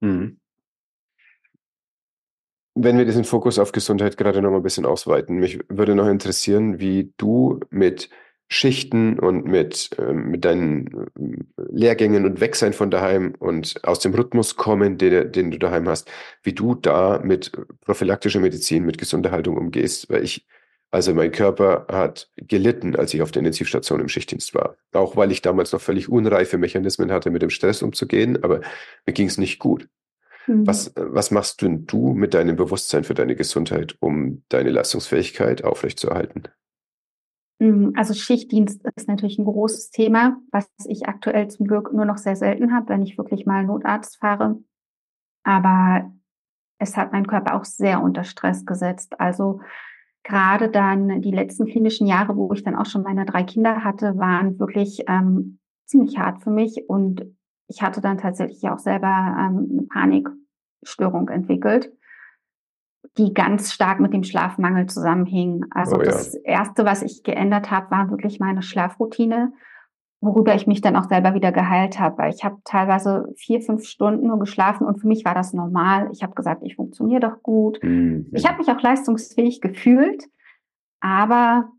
[0.00, 0.38] Mhm.
[2.80, 6.06] Wenn wir diesen Fokus auf Gesundheit gerade noch mal ein bisschen ausweiten, mich würde noch
[6.06, 8.08] interessieren, wie du mit
[8.46, 14.14] Schichten und mit, äh, mit deinen äh, Lehrgängen und Wegsein von daheim und aus dem
[14.14, 16.08] Rhythmus kommen, den, den du daheim hast,
[16.44, 20.08] wie du da mit prophylaktischer Medizin, mit gesunder Haltung umgehst.
[20.08, 20.46] Weil ich,
[20.92, 24.76] also mein Körper hat gelitten, als ich auf der Intensivstation im Schichtdienst war.
[24.92, 28.60] Auch weil ich damals noch völlig unreife Mechanismen hatte, mit dem Stress umzugehen, aber
[29.04, 29.88] mir ging es nicht gut.
[30.48, 30.66] Mhm.
[30.66, 36.44] Was, was machst denn du mit deinem Bewusstsein für deine Gesundheit, um deine Leistungsfähigkeit aufrechtzuerhalten?
[37.60, 42.18] Mhm, also Schichtdienst ist natürlich ein großes Thema, was ich aktuell zum Glück nur noch
[42.18, 44.58] sehr selten habe, wenn ich wirklich mal Notarzt fahre.
[45.44, 46.12] Aber
[46.78, 49.20] es hat meinen Körper auch sehr unter Stress gesetzt.
[49.20, 49.60] Also
[50.22, 54.16] gerade dann die letzten klinischen Jahre, wo ich dann auch schon meine drei Kinder hatte,
[54.18, 57.26] waren wirklich ähm, ziemlich hart für mich und
[57.68, 61.92] ich hatte dann tatsächlich auch selber ähm, eine Panikstörung entwickelt,
[63.16, 65.66] die ganz stark mit dem Schlafmangel zusammenhing.
[65.70, 66.06] Also oh, ja.
[66.06, 69.52] das Erste, was ich geändert habe, war wirklich meine Schlafroutine,
[70.20, 72.18] worüber ich mich dann auch selber wieder geheilt habe.
[72.18, 76.08] Weil ich habe teilweise vier, fünf Stunden nur geschlafen und für mich war das normal.
[76.12, 77.78] Ich habe gesagt, ich funktioniere doch gut.
[77.82, 78.30] Mhm.
[78.32, 80.24] Ich habe mich auch leistungsfähig gefühlt,
[81.00, 81.70] aber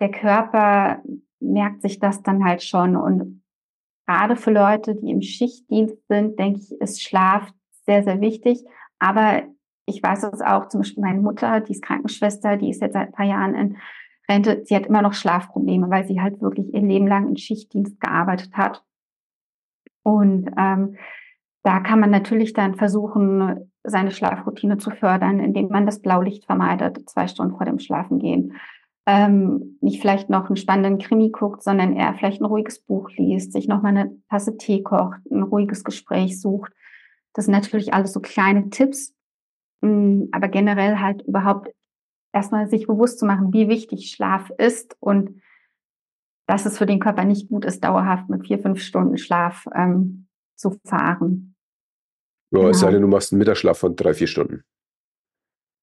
[0.00, 1.02] der Körper
[1.40, 3.42] merkt sich das dann halt schon und
[4.08, 7.52] gerade für Leute, die im Schichtdienst sind, denke ich, ist Schlaf
[7.84, 8.64] sehr, sehr wichtig.
[8.98, 9.42] Aber
[9.84, 13.08] ich weiß es auch, zum Beispiel meine Mutter, die ist Krankenschwester, die ist jetzt seit
[13.08, 13.76] ein paar Jahren in
[14.30, 18.00] Rente, sie hat immer noch Schlafprobleme, weil sie halt wirklich ihr Leben lang in Schichtdienst
[18.00, 18.82] gearbeitet hat.
[20.02, 20.96] Und ähm,
[21.62, 27.08] da kann man natürlich dann versuchen, seine Schlafroutine zu fördern, indem man das Blaulicht vermeidet,
[27.08, 28.54] zwei Stunden vor dem Schlafengehen.
[29.10, 33.54] Ähm, nicht vielleicht noch einen spannenden Krimi guckt, sondern eher vielleicht ein ruhiges Buch liest,
[33.54, 36.74] sich nochmal eine Tasse Tee kocht, ein ruhiges Gespräch sucht.
[37.32, 39.14] Das sind natürlich alles so kleine Tipps,
[39.80, 41.74] mh, mm, aber generell halt überhaupt
[42.34, 45.40] erstmal sich bewusst zu machen, wie wichtig Schlaf ist und
[46.46, 50.26] dass es für den Körper nicht gut ist, dauerhaft mit vier, fünf Stunden Schlaf ähm,
[50.54, 51.54] zu fahren.
[52.50, 52.70] Ja, genau.
[52.70, 52.92] es sei genau.
[52.96, 54.64] denn, du machst einen Mittagsschlaf von drei, vier Stunden.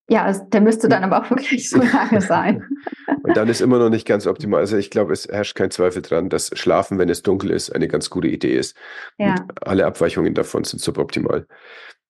[0.07, 2.63] Ja, der müsste dann aber auch wirklich so lange sein.
[3.23, 4.59] Und dann ist immer noch nicht ganz optimal.
[4.59, 7.87] Also ich glaube, es herrscht kein Zweifel dran, dass Schlafen, wenn es dunkel ist, eine
[7.87, 8.77] ganz gute Idee ist.
[9.17, 9.31] Ja.
[9.31, 11.47] Und alle Abweichungen davon sind suboptimal.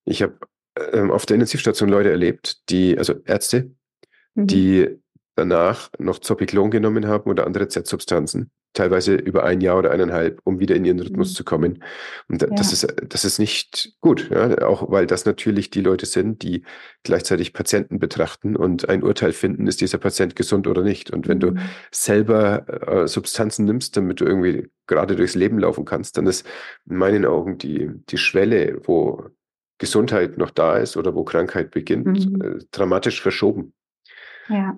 [0.03, 0.38] Ich habe
[0.91, 3.71] ähm, auf der Intensivstation Leute erlebt, die, also Ärzte,
[4.34, 4.47] mhm.
[4.47, 4.99] die
[5.35, 10.59] danach noch Zopiklon genommen haben oder andere Z-Substanzen, teilweise über ein Jahr oder eineinhalb, um
[10.59, 11.35] wieder in ihren Rhythmus mhm.
[11.35, 11.83] zu kommen.
[12.27, 12.47] Und ja.
[12.49, 14.65] das, ist, das ist nicht gut, ja?
[14.65, 16.63] auch weil das natürlich die Leute sind, die
[17.03, 21.11] gleichzeitig Patienten betrachten und ein Urteil finden, ist dieser Patient gesund oder nicht.
[21.11, 21.41] Und wenn mhm.
[21.41, 21.53] du
[21.91, 26.47] selber äh, Substanzen nimmst, damit du irgendwie gerade durchs Leben laufen kannst, dann ist
[26.89, 29.29] in meinen Augen die, die Schwelle, wo
[29.77, 32.41] Gesundheit noch da ist oder wo Krankheit beginnt, mhm.
[32.41, 33.73] äh, dramatisch verschoben.
[34.47, 34.77] Ja.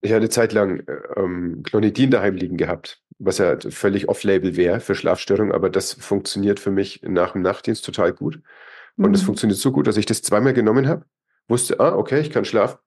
[0.00, 4.94] Ich hatte zeitlang äh, ähm, Clonidin daheim liegen gehabt, was ja völlig off-label wäre für
[4.94, 8.40] Schlafstörungen, aber das funktioniert für mich nach dem Nachtdienst total gut.
[8.96, 9.26] Und es mhm.
[9.26, 11.04] funktioniert so gut, dass ich das zweimal genommen habe,
[11.48, 12.78] wusste, ah, okay, ich kann schlafen.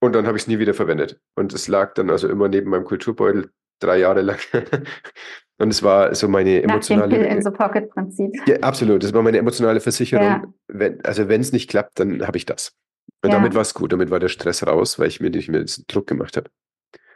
[0.00, 1.20] Und dann habe ich es nie wieder verwendet.
[1.34, 4.38] Und es lag dann also immer neben meinem Kulturbeutel drei Jahre lang.
[5.58, 7.08] Und es war so meine emotionale.
[7.08, 8.30] Nach dem Pill in the Pocket Prinzip.
[8.46, 9.02] Ja, absolut.
[9.02, 10.26] Das war meine emotionale Versicherung.
[10.26, 10.44] Ja.
[10.68, 12.76] Wenn, also wenn es nicht klappt, dann habe ich das.
[13.26, 13.38] Und ja.
[13.38, 15.84] damit war es gut, damit war der Stress raus, weil ich mir nicht mehr diesen
[15.88, 16.48] Druck gemacht habe.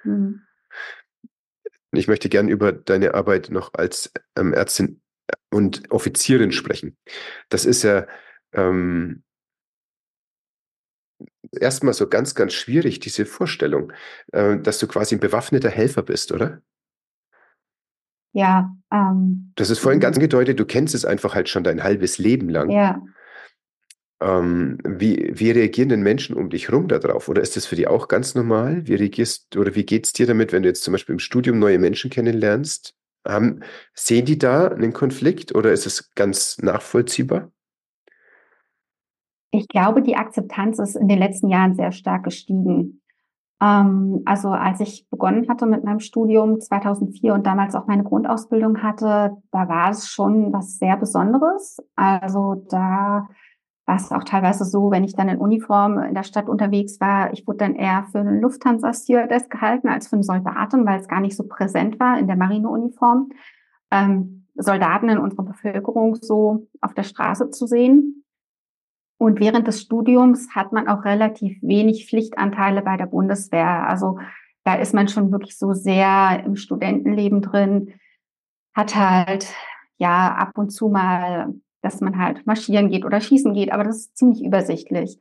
[0.02, 0.42] Mhm.
[1.92, 5.00] Ich möchte gern über deine Arbeit noch als ähm, Ärztin
[5.50, 6.96] und Offizierin sprechen.
[7.48, 8.08] Das ist ja
[8.52, 9.22] ähm,
[11.52, 13.92] erstmal so ganz, ganz schwierig, diese Vorstellung,
[14.32, 16.60] äh, dass du quasi ein bewaffneter Helfer bist, oder?
[18.32, 18.74] Ja.
[18.92, 20.22] Ähm, das ist vorhin ganz mhm.
[20.22, 22.68] angedeutet, du kennst es einfach halt schon dein halbes Leben lang.
[22.70, 23.00] Ja.
[24.22, 27.28] Ähm, wie, wie reagieren denn Menschen um dich rum darauf?
[27.28, 28.86] Oder ist das für dich auch ganz normal?
[28.86, 31.58] Wie reagierst oder wie geht es dir damit, wenn du jetzt zum Beispiel im Studium
[31.58, 32.94] neue Menschen kennenlernst?
[33.26, 33.60] Haben,
[33.94, 37.50] sehen die da einen Konflikt oder ist es ganz nachvollziehbar?
[39.52, 43.00] Ich glaube, die Akzeptanz ist in den letzten Jahren sehr stark gestiegen.
[43.60, 48.82] Ähm, also als ich begonnen hatte mit meinem Studium 2004 und damals auch meine Grundausbildung
[48.82, 51.78] hatte, da war es schon was sehr Besonderes.
[51.96, 53.28] Also da
[53.90, 57.32] war es auch teilweise so, wenn ich dann in Uniform in der Stadt unterwegs war,
[57.32, 61.18] ich wurde dann eher für eine Lufthansa-Stewardess gehalten als für eine Soldatin, weil es gar
[61.18, 63.30] nicht so präsent war in der Marineuniform,
[63.90, 68.24] ähm, Soldaten in unserer Bevölkerung so auf der Straße zu sehen.
[69.18, 73.88] Und während des Studiums hat man auch relativ wenig Pflichtanteile bei der Bundeswehr.
[73.88, 74.20] Also
[74.62, 77.94] da ist man schon wirklich so sehr im Studentenleben drin,
[78.72, 79.52] hat halt
[79.98, 83.96] ja ab und zu mal dass man halt marschieren geht oder schießen geht, aber das
[83.96, 85.18] ist ziemlich übersichtlich.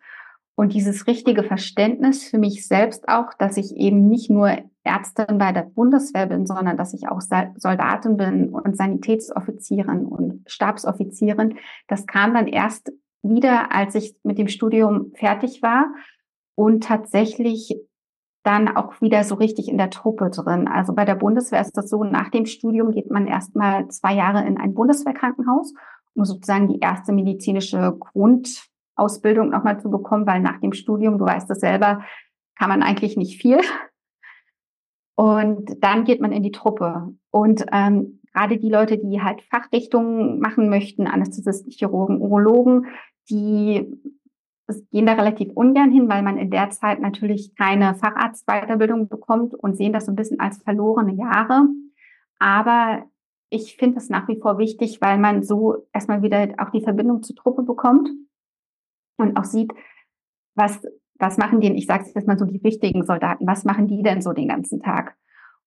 [0.55, 5.53] Und dieses richtige Verständnis für mich selbst auch, dass ich eben nicht nur Ärztin bei
[5.53, 11.55] der Bundeswehr bin, sondern dass ich auch Soldatin bin und Sanitätsoffizierin und Stabsoffizierin,
[11.87, 12.91] das kam dann erst
[13.21, 15.93] wieder, als ich mit dem Studium fertig war
[16.55, 17.79] und tatsächlich
[18.43, 20.67] dann auch wieder so richtig in der Truppe drin.
[20.67, 24.45] Also bei der Bundeswehr ist das so, nach dem Studium geht man erstmal zwei Jahre
[24.45, 25.73] in ein Bundeswehrkrankenhaus
[26.25, 31.59] sozusagen die erste medizinische Grundausbildung nochmal zu bekommen, weil nach dem Studium, du weißt es
[31.59, 32.03] selber,
[32.57, 33.59] kann man eigentlich nicht viel.
[35.15, 37.13] Und dann geht man in die Truppe.
[37.29, 42.87] Und ähm, gerade die Leute, die halt Fachrichtungen machen möchten, Anästhesisten, Chirurgen, Urologen,
[43.29, 43.85] die
[44.91, 49.75] gehen da relativ ungern hin, weil man in der Zeit natürlich keine Facharztweiterbildung bekommt und
[49.75, 51.67] sehen das so ein bisschen als verlorene Jahre.
[52.39, 53.03] Aber
[53.49, 57.23] ich finde es nach wie vor wichtig, weil man so erstmal wieder auch die Verbindung
[57.23, 58.09] zur Truppe bekommt
[59.17, 59.71] und auch sieht,
[60.55, 60.81] was,
[61.15, 64.03] was machen die, ich sage es jetzt mal so, die richtigen Soldaten, was machen die
[64.03, 65.15] denn so den ganzen Tag?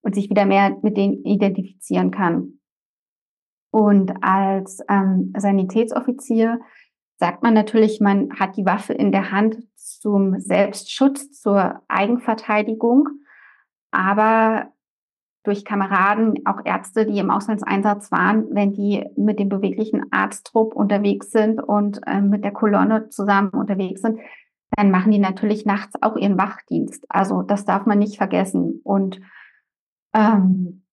[0.04, 2.58] Und sich wieder mehr mit denen identifizieren kann.
[3.70, 6.60] Und als ähm, Sanitätsoffizier
[7.18, 13.08] sagt man natürlich, man hat die Waffe in der Hand zum Selbstschutz, zur Eigenverteidigung.
[13.92, 14.72] Aber
[15.44, 21.30] durch Kameraden, auch Ärzte, die im Auslandseinsatz waren, wenn die mit dem beweglichen Arzttrupp unterwegs
[21.30, 24.20] sind und äh, mit der Kolonne zusammen unterwegs sind,
[24.76, 27.04] dann machen die natürlich nachts auch ihren Wachdienst.
[27.08, 28.80] Also das darf man nicht vergessen.
[28.84, 29.20] Und
[30.14, 30.84] ähm,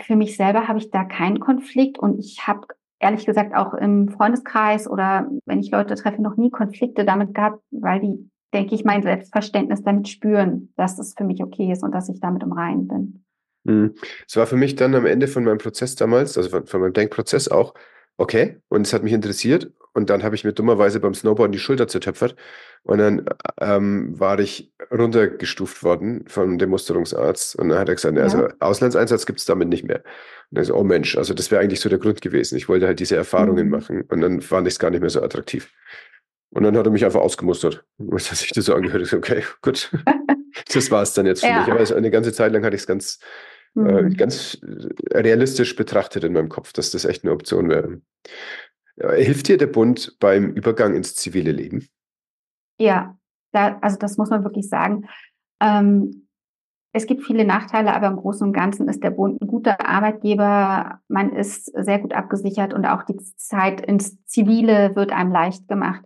[0.00, 2.66] für mich selber habe ich da keinen Konflikt und ich habe
[2.98, 7.62] ehrlich gesagt auch im Freundeskreis oder wenn ich Leute treffe, noch nie Konflikte damit gehabt,
[7.70, 11.92] weil die, denke ich, mein Selbstverständnis damit spüren, dass es für mich okay ist und
[11.92, 13.23] dass ich damit im Reinen bin.
[13.64, 13.94] Mhm.
[14.28, 16.92] Es war für mich dann am Ende von meinem Prozess damals, also von, von meinem
[16.92, 17.74] Denkprozess auch,
[18.16, 19.70] okay, und es hat mich interessiert.
[19.96, 22.34] Und dann habe ich mir dummerweise beim Snowboarden die Schulter zertöpfert.
[22.82, 23.26] Und dann
[23.60, 27.54] ähm, war ich runtergestuft worden von dem Musterungsarzt.
[27.56, 28.24] Und dann hat er gesagt, ja.
[28.24, 30.02] also Auslandseinsatz gibt es damit nicht mehr.
[30.50, 32.56] Und er so, oh Mensch, also das wäre eigentlich so der Grund gewesen.
[32.56, 33.70] Ich wollte halt diese Erfahrungen mhm.
[33.70, 34.02] machen.
[34.02, 35.72] Und dann fand ich es gar nicht mehr so attraktiv.
[36.50, 37.84] Und dann hat er mich einfach ausgemustert.
[37.98, 39.92] Und als ich das so angehört habe, okay, gut.
[40.74, 41.60] das war es dann jetzt für ja.
[41.60, 41.70] mich.
[41.70, 43.20] Aber also eine ganze Zeit lang hatte ich es ganz
[43.76, 44.16] äh, mhm.
[44.16, 44.58] ganz
[45.12, 48.00] realistisch betrachtet in meinem Kopf, dass das echt eine Option wäre.
[48.96, 51.88] Hilft dir der Bund beim Übergang ins zivile Leben?
[52.78, 53.16] Ja,
[53.52, 55.08] da, also das muss man wirklich sagen.
[55.60, 56.28] Ähm,
[56.92, 61.00] es gibt viele Nachteile, aber im Großen und Ganzen ist der Bund ein guter Arbeitgeber.
[61.08, 66.04] Man ist sehr gut abgesichert und auch die Zeit ins Zivile wird einem leicht gemacht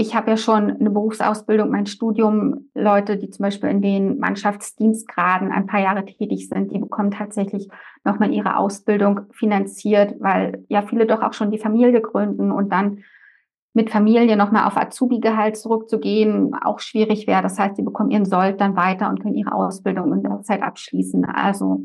[0.00, 5.50] ich habe ja schon eine Berufsausbildung, mein Studium, Leute, die zum Beispiel in den Mannschaftsdienstgraden
[5.50, 7.68] ein paar Jahre tätig sind, die bekommen tatsächlich
[8.04, 13.02] nochmal ihre Ausbildung finanziert, weil ja viele doch auch schon die Familie gründen und dann
[13.74, 17.42] mit Familie nochmal auf Azubi-Gehalt zurückzugehen, auch schwierig wäre.
[17.42, 20.62] Das heißt, sie bekommen ihren Sold dann weiter und können ihre Ausbildung in der Zeit
[20.62, 21.24] abschließen.
[21.24, 21.80] Also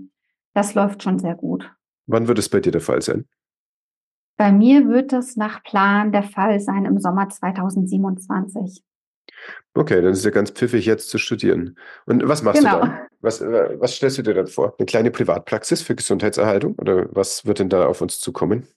[0.53, 1.71] das läuft schon sehr gut.
[2.05, 3.25] Wann wird es bei dir der Fall sein?
[4.37, 8.83] Bei mir wird es nach Plan der Fall sein im Sommer 2027.
[9.75, 11.77] Okay, dann ist es ja ganz pfiffig, jetzt zu studieren.
[12.05, 12.81] Und was machst genau.
[12.81, 12.99] du dann?
[13.21, 14.75] Was, äh, was stellst du dir dann vor?
[14.77, 16.75] Eine kleine Privatpraxis für Gesundheitserhaltung?
[16.75, 18.67] Oder was wird denn da auf uns zukommen?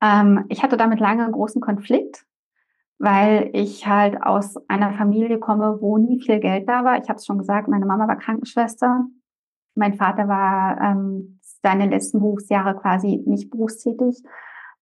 [0.00, 2.24] Ähm, ich hatte damit lange einen großen Konflikt,
[2.98, 7.02] weil ich halt aus einer Familie komme, wo nie viel Geld da war.
[7.02, 9.06] Ich habe es schon gesagt, meine Mama war Krankenschwester.
[9.74, 14.22] Mein Vater war ähm, seine letzten Berufsjahre quasi nicht berufstätig.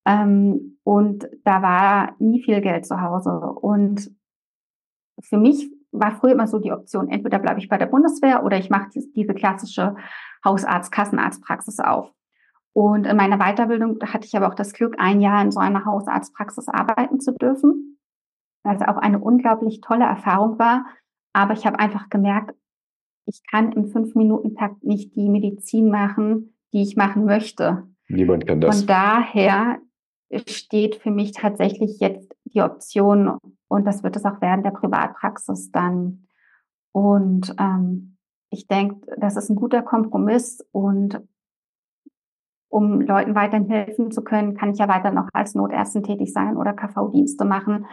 [0.04, 3.30] Ähm, und da war nie viel Geld zu Hause.
[3.30, 4.10] Und
[5.20, 8.58] für mich war früher immer so die Option, entweder bleibe ich bei der Bundeswehr oder
[8.58, 9.96] ich mache diese klassische
[10.44, 12.12] Hausarzt-, Kassenarztpraxis auf.
[12.72, 15.86] Und in meiner Weiterbildung hatte ich aber auch das Glück, ein Jahr in so einer
[15.86, 17.98] Hausarztpraxis arbeiten zu dürfen,
[18.62, 20.84] was auch eine unglaublich tolle Erfahrung war.
[21.32, 22.54] Aber ich habe einfach gemerkt,
[23.24, 27.85] ich kann im Fünf-Minuten-Takt nicht die Medizin machen, die ich machen möchte.
[28.09, 28.79] Niemand kann das.
[28.79, 29.79] Von daher
[30.46, 35.70] steht für mich tatsächlich jetzt die Option, und das wird es auch während der Privatpraxis
[35.70, 36.26] dann.
[36.92, 38.16] Und ähm,
[38.50, 41.20] ich denke, das ist ein guter Kompromiss und
[42.68, 46.57] um Leuten weiterhin helfen zu können, kann ich ja weiter noch als Notärztin tätig sein
[46.57, 47.87] oder KV-Dienste machen,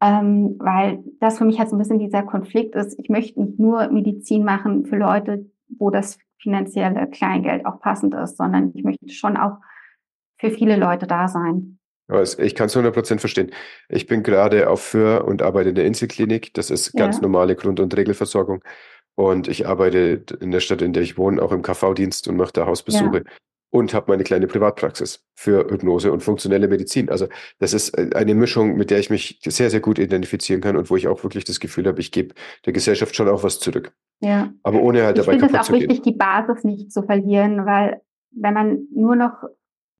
[0.00, 2.98] ähm, weil das für mich halt so ein bisschen dieser Konflikt ist.
[2.98, 8.36] Ich möchte nicht nur Medizin machen für Leute, wo das finanzielle Kleingeld auch passend ist,
[8.36, 9.58] sondern ich möchte schon auch
[10.38, 11.78] für viele Leute da sein.
[12.38, 13.50] Ich kann es 100% verstehen.
[13.88, 16.52] Ich bin gerade auf Für und arbeite in der Inselklinik.
[16.52, 17.22] Das ist ganz ja.
[17.22, 18.62] normale Grund- und Regelversorgung.
[19.14, 22.52] Und ich arbeite in der Stadt, in der ich wohne, auch im KV-Dienst und mache
[22.52, 23.18] da Hausbesuche.
[23.18, 23.32] Ja.
[23.70, 27.08] Und habe meine kleine Privatpraxis für Hypnose und funktionelle Medizin.
[27.08, 27.26] Also
[27.58, 30.90] das ist äh, eine Mischung, mit der ich mich sehr, sehr gut identifizieren kann und
[30.90, 32.34] wo ich auch wirklich das Gefühl habe, ich gebe
[32.66, 33.92] der Gesellschaft schon auch was zurück.
[34.20, 34.52] Ja.
[34.62, 35.82] Aber ohne halt dabei ich kaputt zu gehen.
[35.82, 38.00] Ich finde es auch wichtig, die Basis nicht zu verlieren, weil
[38.30, 39.44] wenn man nur noch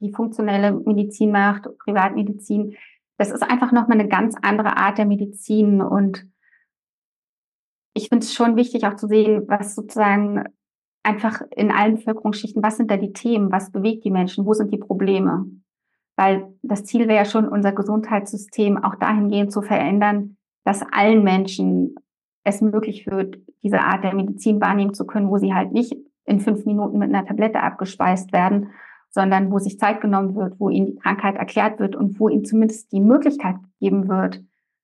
[0.00, 2.77] die funktionelle Medizin macht, Privatmedizin,
[3.16, 6.27] das ist einfach nochmal eine ganz andere Art der Medizin und
[7.94, 10.44] ich finde es schon wichtig auch zu sehen, was sozusagen
[11.05, 14.72] einfach in allen Bevölkerungsschichten, was sind da die Themen, was bewegt die Menschen, wo sind
[14.72, 15.46] die Probleme?
[16.16, 21.94] Weil das Ziel wäre ja schon, unser Gesundheitssystem auch dahingehend zu verändern, dass allen Menschen
[22.44, 26.40] es möglich wird, diese Art der Medizin wahrnehmen zu können, wo sie halt nicht in
[26.40, 28.70] fünf Minuten mit einer Tablette abgespeist werden,
[29.11, 32.44] sondern wo sich Zeit genommen wird, wo ihnen die Krankheit erklärt wird und wo ihnen
[32.44, 34.42] zumindest die Möglichkeit gegeben wird,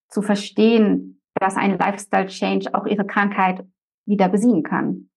[0.09, 3.65] zu verstehen, dass ein Lifestyle-Change auch ihre Krankheit
[4.07, 5.11] wieder besiegen kann.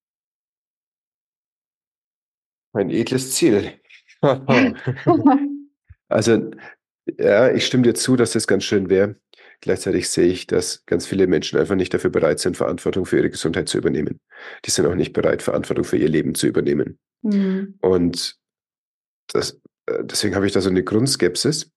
[2.73, 3.73] Ein edles Ziel.
[6.07, 6.51] also,
[7.19, 9.15] ja, ich stimme dir zu, dass das ganz schön wäre.
[9.63, 13.29] Gleichzeitig sehe ich, dass ganz viele Menschen einfach nicht dafür bereit sind, Verantwortung für ihre
[13.29, 14.19] Gesundheit zu übernehmen.
[14.65, 16.99] Die sind auch nicht bereit, Verantwortung für ihr Leben zu übernehmen.
[17.21, 17.75] Mhm.
[17.79, 18.35] Und
[19.27, 21.71] das, äh, deswegen habe ich da so eine Grundskepsis.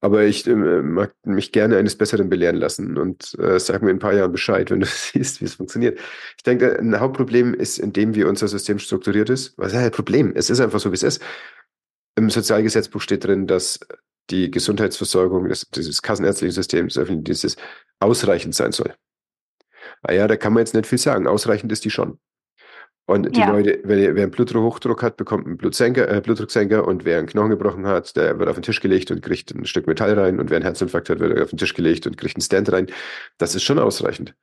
[0.00, 3.96] Aber ich äh, mag mich gerne eines Besseren belehren lassen und äh, sag mir in
[3.96, 6.00] ein paar Jahren Bescheid, wenn du siehst, wie es funktioniert.
[6.38, 9.58] Ich denke, ein Hauptproblem ist, in dem wie unser System strukturiert ist.
[9.58, 10.32] Was ist ein Problem?
[10.34, 11.20] Es ist einfach so, wie es ist.
[12.16, 13.78] Im Sozialgesetzbuch steht drin, dass
[14.30, 17.56] die Gesundheitsversorgung des, dieses kassenärztlichen Systems des öffentlichen Dienstes
[17.98, 18.94] ausreichend sein soll.
[20.02, 21.26] Ah ja, da kann man jetzt nicht viel sagen.
[21.26, 22.18] Ausreichend ist die schon.
[23.06, 23.50] Und die ja.
[23.50, 27.50] Leute, wer, wer einen Bluthochdruck hat, bekommt einen Blutsenker, äh, Blutdrucksenker und wer einen Knochen
[27.50, 30.48] gebrochen hat, der wird auf den Tisch gelegt und kriegt ein Stück Metall rein und
[30.48, 32.86] wer einen Herzinfarkt hat, wird auf den Tisch gelegt und kriegt einen Stand rein.
[33.36, 34.36] Das ist schon ausreichend.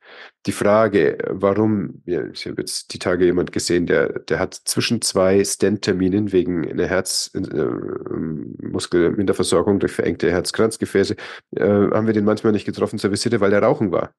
[0.44, 5.00] Die Frage, warum, ja, ich habe jetzt die Tage jemand gesehen, der, der hat zwischen
[5.00, 11.16] zwei Stand-Terminen wegen einer Herzmuskelminderversorgung äh, durch verengte Herzkranzgefäße,
[11.56, 14.12] äh, haben wir den manchmal nicht getroffen zur Visite, weil der Rauchen war.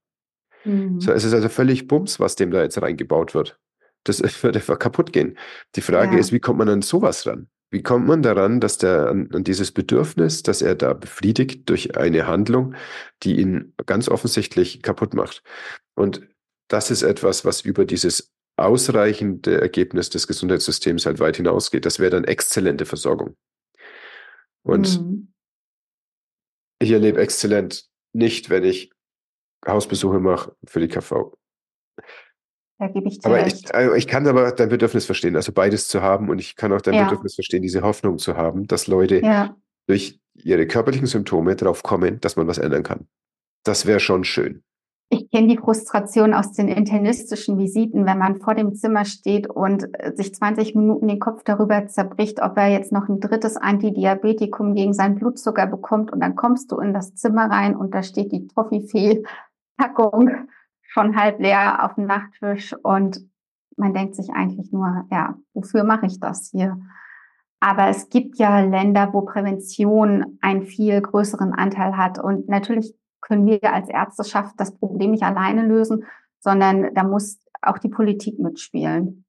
[0.65, 0.99] Mhm.
[0.99, 3.59] So, es ist also völlig Bums, was dem da jetzt reingebaut wird.
[4.03, 5.37] Das wird einfach kaputt gehen.
[5.75, 6.19] Die Frage ja.
[6.19, 7.49] ist, wie kommt man an sowas ran?
[7.71, 11.97] Wie kommt man daran, dass der an, an, dieses Bedürfnis, dass er da befriedigt durch
[11.97, 12.73] eine Handlung,
[13.21, 15.43] die ihn ganz offensichtlich kaputt macht?
[15.95, 16.27] Und
[16.67, 21.85] das ist etwas, was über dieses ausreichende Ergebnis des Gesundheitssystems halt weit hinausgeht.
[21.85, 23.35] Das wäre dann exzellente Versorgung.
[24.63, 25.33] Und mhm.
[26.79, 28.91] ich erlebe exzellent nicht, wenn ich
[29.65, 31.37] Hausbesuche mache für die KV.
[32.79, 33.45] Da gebe ich dir aber.
[33.45, 36.71] Ich, also ich kann aber dein Bedürfnis verstehen, also beides zu haben und ich kann
[36.71, 37.03] auch dein ja.
[37.03, 39.55] Bedürfnis verstehen, diese Hoffnung zu haben, dass Leute ja.
[39.87, 43.07] durch ihre körperlichen Symptome darauf kommen, dass man was ändern kann.
[43.65, 44.63] Das wäre schon schön.
[45.11, 49.87] Ich kenne die Frustration aus den internistischen Visiten, wenn man vor dem Zimmer steht und
[49.99, 54.75] äh, sich 20 Minuten den Kopf darüber zerbricht, ob er jetzt noch ein drittes Antidiabetikum
[54.75, 58.31] gegen seinen Blutzucker bekommt und dann kommst du in das Zimmer rein und da steht
[58.31, 60.29] die Toffifee-Packung
[60.89, 63.19] schon halb leer auf dem Nachttisch und
[63.77, 66.77] man denkt sich eigentlich nur, ja, wofür mache ich das hier?
[67.61, 72.19] Aber es gibt ja Länder, wo Prävention einen viel größeren Anteil hat.
[72.19, 76.05] Und natürlich können wir als Ärzteschaft das Problem nicht alleine lösen,
[76.39, 79.25] sondern da muss auch die Politik mitspielen.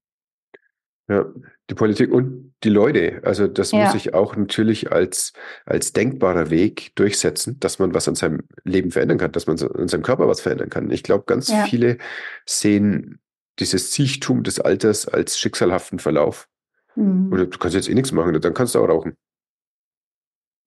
[1.11, 1.25] Ja,
[1.69, 3.19] die Politik und die Leute.
[3.25, 3.83] Also das ja.
[3.83, 5.33] muss sich auch natürlich als,
[5.65, 9.89] als denkbarer Weg durchsetzen, dass man was an seinem Leben verändern kann, dass man an
[9.89, 10.89] seinem Körper was verändern kann.
[10.89, 11.65] Ich glaube, ganz ja.
[11.65, 11.97] viele
[12.45, 13.19] sehen
[13.59, 16.47] dieses Siechtum des Alters als schicksalhaften Verlauf.
[16.95, 17.29] Mhm.
[17.33, 19.17] Oder du kannst jetzt eh nichts machen, dann kannst du auch rauchen.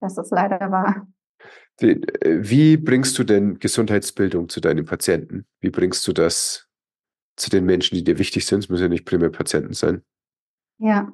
[0.01, 1.09] Das ist leider wahr.
[1.80, 5.47] Wie bringst du denn Gesundheitsbildung zu deinen Patienten?
[5.61, 6.68] Wie bringst du das
[7.36, 8.59] zu den Menschen, die dir wichtig sind?
[8.59, 10.03] Es müssen ja nicht primär Patienten sein.
[10.79, 11.09] Ja,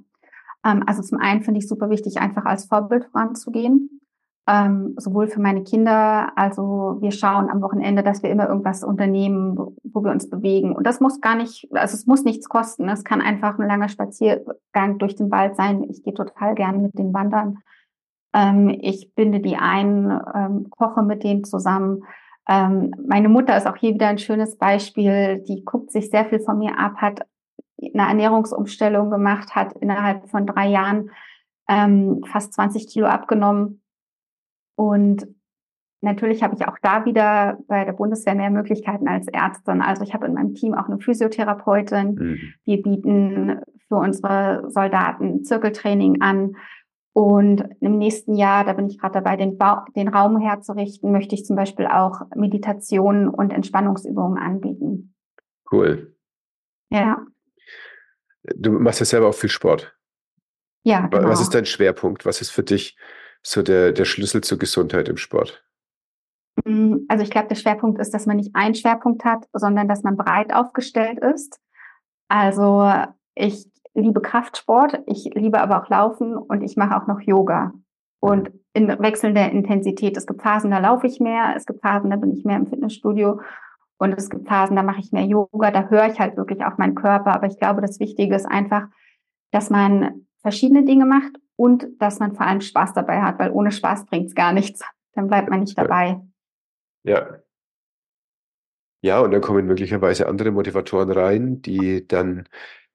[0.64, 4.00] ähm, also zum einen finde ich super wichtig, einfach als Vorbild voranzugehen.
[4.48, 9.56] Ähm, sowohl für meine Kinder, also wir schauen am Wochenende, dass wir immer irgendwas unternehmen,
[9.56, 10.74] wo, wo wir uns bewegen.
[10.74, 12.88] Und das muss gar nicht, also es muss nichts kosten.
[12.88, 15.84] Es kann einfach ein langer Spaziergang durch den Wald sein.
[15.84, 17.58] Ich gehe total gerne mit den Wandern.
[18.34, 22.02] Ähm, ich binde die ein, ähm, koche mit denen zusammen.
[22.48, 25.44] Ähm, meine Mutter ist auch hier wieder ein schönes Beispiel.
[25.46, 27.20] Die guckt sich sehr viel von mir ab, hat
[27.94, 31.10] eine Ernährungsumstellung gemacht, hat innerhalb von drei Jahren
[31.68, 33.82] ähm, fast 20 Kilo abgenommen.
[34.76, 35.26] Und
[36.00, 39.82] natürlich habe ich auch da wieder bei der Bundeswehr mehr Möglichkeiten als Ärztin.
[39.82, 42.14] Also ich habe in meinem Team auch eine Physiotherapeutin.
[42.14, 42.38] Mhm.
[42.64, 46.56] Wir bieten für unsere Soldaten Zirkeltraining an.
[47.12, 51.34] Und im nächsten Jahr, da bin ich gerade dabei, den, ba den Raum herzurichten, möchte
[51.34, 55.14] ich zum Beispiel auch Meditationen und Entspannungsübungen anbieten.
[55.70, 56.14] Cool.
[56.90, 57.26] Ja.
[58.42, 59.94] Du machst ja selber auch viel Sport.
[60.82, 61.06] Ja.
[61.06, 61.28] Genau.
[61.28, 62.24] Was ist dein Schwerpunkt?
[62.24, 62.96] Was ist für dich
[63.42, 65.62] so der, der Schlüssel zur Gesundheit im Sport?
[66.64, 70.02] Mm, also ich glaube, der Schwerpunkt ist, dass man nicht einen Schwerpunkt hat, sondern dass
[70.02, 71.60] man breit aufgestellt ist.
[72.28, 72.90] Also
[73.34, 77.72] ich liebe Kraftsport, ich liebe aber auch Laufen und ich mache auch noch Yoga.
[78.20, 80.16] Und in wechselnder Intensität.
[80.16, 82.66] Es gibt Phasen, da laufe ich mehr, es gibt Phasen, da bin ich mehr im
[82.66, 83.40] Fitnessstudio
[84.00, 86.78] und es gibt Phasen, da mache ich mehr Yoga, da höre ich halt wirklich auf
[86.78, 87.34] meinen Körper.
[87.34, 88.88] Aber ich glaube, das Wichtige ist einfach,
[89.50, 93.70] dass man verschiedene Dinge macht und dass man vor allem Spaß dabei hat, weil ohne
[93.70, 94.82] Spaß bringt es gar nichts.
[95.12, 96.18] Dann bleibt man nicht dabei.
[97.02, 97.40] Ja.
[99.02, 102.48] Ja, und dann kommen möglicherweise andere Motivatoren rein, die dann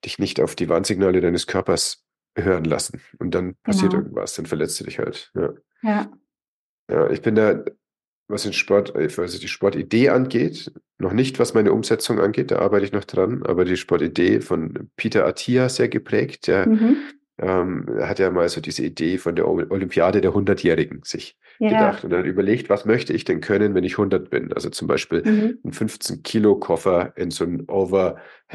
[0.04, 2.04] dich nicht auf die Warnsignale deines Körpers
[2.36, 3.00] hören lassen.
[3.20, 4.06] Und dann passiert genau.
[4.06, 5.32] irgendwas, dann verletzt du dich halt.
[5.36, 5.50] Ja.
[5.84, 6.12] ja.
[6.90, 7.64] Ja, ich bin da
[8.28, 12.86] was den Sport, was die Sportidee angeht, noch nicht, was meine Umsetzung angeht, da arbeite
[12.86, 16.98] ich noch dran, aber die Sportidee von Peter Attia sehr geprägt, der mhm.
[17.38, 21.70] ähm, hat ja mal so diese Idee von der Olympiade der Hundertjährigen sich ja.
[21.70, 24.54] gedacht und dann überlegt, was möchte ich denn können, wenn ich 100 bin?
[24.54, 25.60] Also zum Beispiel mhm.
[25.64, 27.64] einen 15 Kilo Koffer in so ein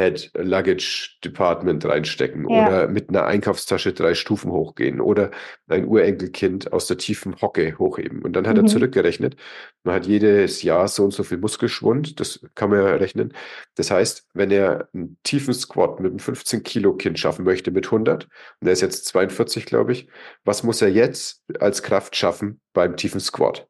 [0.00, 2.66] Overhead Luggage Department reinstecken ja.
[2.66, 5.30] oder mit einer Einkaufstasche drei Stufen hochgehen oder
[5.68, 8.22] ein Urenkelkind aus der tiefen Hocke hochheben.
[8.22, 8.64] Und dann hat mhm.
[8.64, 9.36] er zurückgerechnet.
[9.84, 13.34] Man hat jedes Jahr so und so viel Muskelschwund, das kann man ja rechnen.
[13.76, 17.86] Das heißt, wenn er einen tiefen Squat mit einem 15 Kilo Kind schaffen möchte mit
[17.86, 18.24] 100,
[18.60, 20.08] und er ist jetzt 42, glaube ich,
[20.44, 23.66] was muss er jetzt als Kraft schaffen beim tiefen Squat?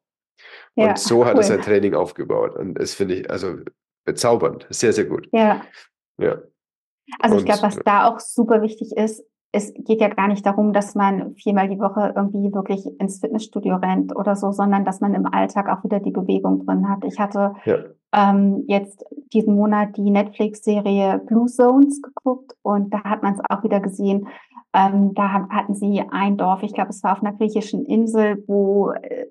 [0.75, 1.41] Und ja, so hat cool.
[1.41, 2.55] er sein Training aufgebaut.
[2.55, 3.57] Und das finde ich also
[4.05, 4.65] bezaubernd.
[4.69, 5.27] Sehr, sehr gut.
[5.31, 5.65] Ja.
[6.21, 6.37] Ja.
[7.19, 10.45] Also und, ich glaube, was da auch super wichtig ist, es geht ja gar nicht
[10.45, 15.01] darum, dass man viermal die Woche irgendwie wirklich ins Fitnessstudio rennt oder so, sondern dass
[15.01, 17.03] man im Alltag auch wieder die Bewegung drin hat.
[17.03, 17.79] Ich hatte ja.
[18.13, 19.03] ähm, jetzt
[19.33, 24.27] diesen Monat die Netflix-Serie Blue Zones geguckt und da hat man es auch wieder gesehen.
[24.73, 28.91] Ähm, da hatten sie ein Dorf, ich glaube, es war auf einer griechischen Insel, wo
[28.91, 29.25] äh,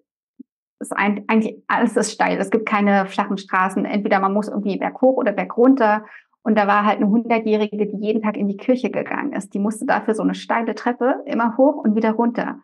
[0.81, 2.39] es ein, eigentlich alles ist steil.
[2.39, 3.85] Es gibt keine flachen Straßen.
[3.85, 6.05] Entweder man muss irgendwie berghoch oder bergunter
[6.43, 9.53] und da war halt eine Hundertjährige, die jeden Tag in die Kirche gegangen ist.
[9.53, 12.61] Die musste dafür so eine steile Treppe immer hoch und wieder runter.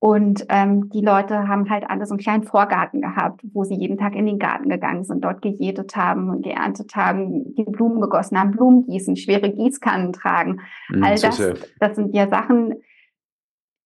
[0.00, 3.96] Und ähm, die Leute haben halt alle so einen kleinen Vorgarten gehabt, wo sie jeden
[3.96, 8.50] Tag in den Garten gegangen sind, dort gejätet haben, geerntet haben, die Blumen gegossen haben,
[8.50, 10.60] Blumen gießen, schwere Gießkannen tragen.
[10.90, 11.38] Mhm, All das,
[11.80, 12.74] das sind ja Sachen,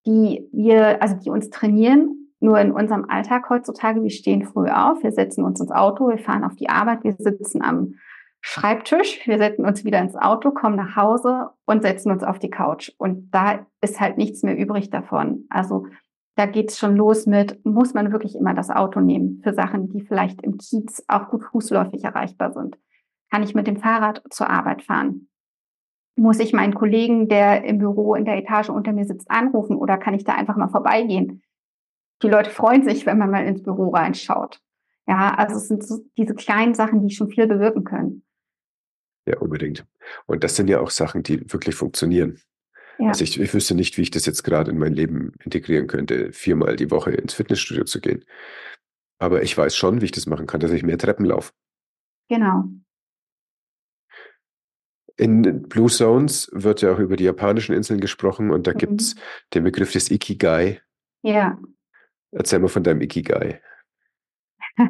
[0.07, 2.14] die wir, also die uns trainieren.
[2.41, 6.18] Nur in unserem Alltag heutzutage, wir stehen früh auf, wir setzen uns ins Auto, wir
[6.18, 7.95] fahren auf die Arbeit, wir sitzen am
[8.41, 12.51] Schreibtisch, wir setzen uns wieder ins Auto, kommen nach Hause und setzen uns auf die
[12.51, 12.93] Couch.
[12.97, 15.47] Und da ist halt nichts mehr übrig davon.
[15.51, 15.86] Also
[16.36, 20.03] da geht's schon los mit, muss man wirklich immer das Auto nehmen für Sachen, die
[20.03, 22.78] vielleicht im Kiez auch gut fußläufig erreichbar sind.
[23.28, 25.28] Kann ich mit dem Fahrrad zur Arbeit fahren?
[26.16, 29.99] Muss ich meinen Kollegen, der im Büro in der Etage unter mir sitzt, anrufen oder
[29.99, 31.43] kann ich da einfach mal vorbeigehen?
[32.22, 34.61] Die Leute freuen sich, wenn man mal ins Büro reinschaut.
[35.09, 38.22] Ja, also es sind so diese kleinen Sachen, die schon viel bewirken können.
[39.29, 39.85] Ja, unbedingt.
[40.24, 42.41] Und das sind ja auch Sachen, die wirklich funktionieren.
[42.99, 43.09] Ja.
[43.09, 46.33] Also ich, ich wüsste nicht, wie ich das jetzt gerade in mein Leben integrieren könnte,
[46.33, 48.24] viermal die Woche ins Fitnessstudio zu gehen.
[49.18, 51.53] Aber ich weiß schon, wie ich das machen kann, dass ich mehr Treppen laufe.
[52.31, 52.64] Genau.
[55.18, 58.79] In Blue Zones wird ja auch über die japanischen Inseln gesprochen und da mhm.
[58.79, 59.14] gibt es
[59.53, 60.81] den Begriff des Ikigai.
[61.20, 61.61] Ja.
[62.31, 63.61] Erzähl mal von deinem Ikigai.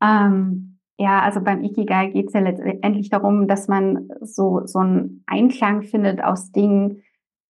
[0.00, 5.24] ähm, ja, also beim Ikigai geht es ja letztendlich darum, dass man so, so einen
[5.26, 7.02] Einklang findet aus Dingen,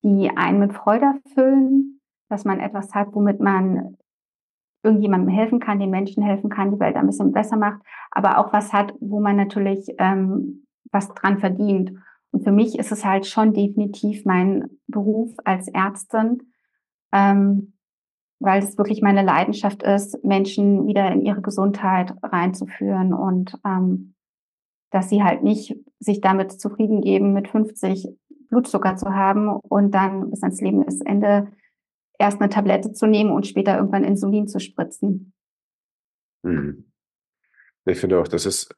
[0.03, 3.97] die einen mit Freude erfüllen, dass man etwas hat, womit man
[4.83, 7.81] irgendjemandem helfen kann, den Menschen helfen kann, die Welt ein bisschen besser macht,
[8.11, 11.93] aber auch was hat, wo man natürlich ähm, was dran verdient.
[12.31, 16.53] Und für mich ist es halt schon definitiv mein Beruf als Ärztin,
[17.13, 17.73] ähm,
[18.39, 24.15] weil es wirklich meine Leidenschaft ist, Menschen wieder in ihre Gesundheit reinzuführen und ähm,
[24.91, 28.09] dass sie halt nicht sich damit zufrieden geben, mit 50
[28.49, 31.49] Blutzucker zu haben und dann bis ans Lebensende
[32.19, 35.33] erst eine Tablette zu nehmen und später irgendwann Insulin zu spritzen.
[36.45, 36.91] Hm.
[37.85, 38.69] Ich finde auch, dass es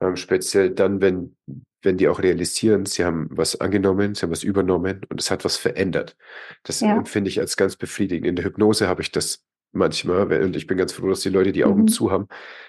[0.00, 1.36] ähm, speziell dann, wenn
[1.84, 5.44] wenn die auch realisieren, sie haben was angenommen, sie haben was übernommen und es hat
[5.44, 6.16] was verändert.
[6.62, 6.96] Das ja.
[6.96, 8.26] empfinde ich als ganz befriedigend.
[8.26, 11.52] In der Hypnose habe ich das manchmal, und ich bin ganz froh, dass die Leute
[11.52, 11.88] die Augen mhm.
[11.88, 12.28] zu haben,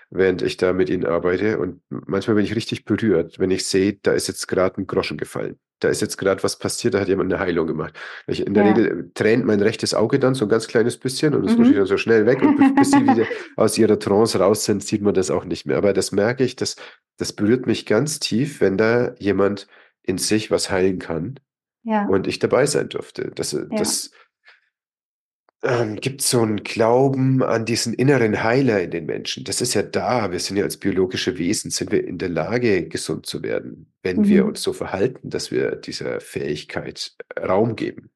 [0.10, 1.60] während ich da mit ihnen arbeite.
[1.60, 5.18] Und manchmal bin ich richtig berührt, wenn ich sehe, da ist jetzt gerade ein Groschen
[5.18, 5.60] gefallen.
[5.80, 7.94] Da ist jetzt gerade was passiert, da hat jemand eine Heilung gemacht.
[8.28, 8.72] Ich, in der ja.
[8.72, 11.74] Regel tränt mein rechtes Auge dann so ein ganz kleines bisschen und es mhm.
[11.74, 12.42] dann so schnell weg.
[12.42, 13.26] Und bis sie wieder
[13.58, 15.78] aus ihrer Trance raus sind, sieht man das auch nicht mehr.
[15.78, 16.78] Aber das merke ich, das,
[17.18, 19.68] das berührt mich ganz tief, wenn da jemand
[20.02, 21.40] in sich was heilen kann
[21.84, 22.06] ja.
[22.06, 23.32] und ich dabei sein durfte.
[23.36, 23.66] Das, ja.
[23.72, 24.12] das,
[25.66, 29.44] ähm, gibt so einen Glauben an diesen inneren Heiler in den Menschen.
[29.44, 30.32] Das ist ja da.
[30.32, 34.20] Wir sind ja als biologische Wesen, sind wir in der Lage, gesund zu werden, wenn
[34.20, 34.28] mhm.
[34.28, 38.12] wir uns so verhalten, dass wir dieser Fähigkeit Raum geben.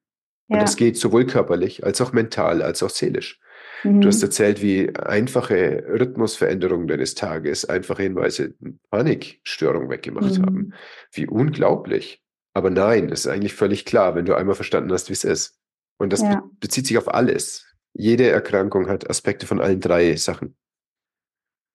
[0.48, 0.56] Ja.
[0.56, 3.40] Und das geht sowohl körperlich als auch mental als auch seelisch.
[3.82, 4.00] Mhm.
[4.00, 8.54] Du hast erzählt, wie einfache Rhythmusveränderungen deines Tages einfache Hinweise
[8.90, 10.46] Panikstörung weggemacht mhm.
[10.46, 10.74] haben.
[11.12, 12.22] Wie unglaublich.
[12.54, 15.58] Aber nein, es ist eigentlich völlig klar, wenn du einmal verstanden hast, wie es ist.
[15.98, 16.42] Und das ja.
[16.60, 17.66] bezieht sich auf alles.
[17.94, 20.56] Jede Erkrankung hat Aspekte von allen drei Sachen.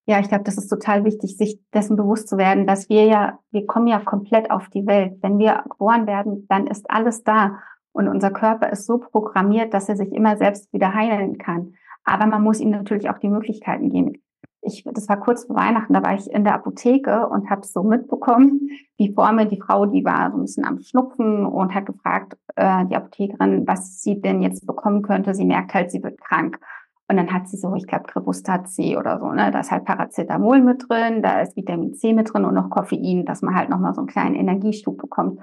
[0.07, 3.39] Ja, ich glaube, das ist total wichtig, sich dessen bewusst zu werden, dass wir ja,
[3.51, 5.17] wir kommen ja komplett auf die Welt.
[5.21, 7.59] Wenn wir geboren werden, dann ist alles da.
[7.91, 11.73] Und unser Körper ist so programmiert, dass er sich immer selbst wieder heilen kann.
[12.03, 14.21] Aber man muss ihm natürlich auch die Möglichkeiten geben
[14.65, 17.83] ich, das war kurz vor Weihnachten, da war ich in der Apotheke und habe so
[17.83, 21.85] mitbekommen, wie vor mir die Frau, die war so ein bisschen am Schnupfen und hat
[21.85, 25.33] gefragt, äh, die Apothekerin, was sie denn jetzt bekommen könnte.
[25.33, 26.59] Sie merkt halt, sie wird krank.
[27.07, 29.51] Und dann hat sie so, ich glaube, Kribustat C oder so, ne?
[29.51, 33.25] Da ist halt Paracetamol mit drin, da ist Vitamin C mit drin und noch Koffein,
[33.25, 35.39] dass man halt nochmal so einen kleinen Energiestub bekommt.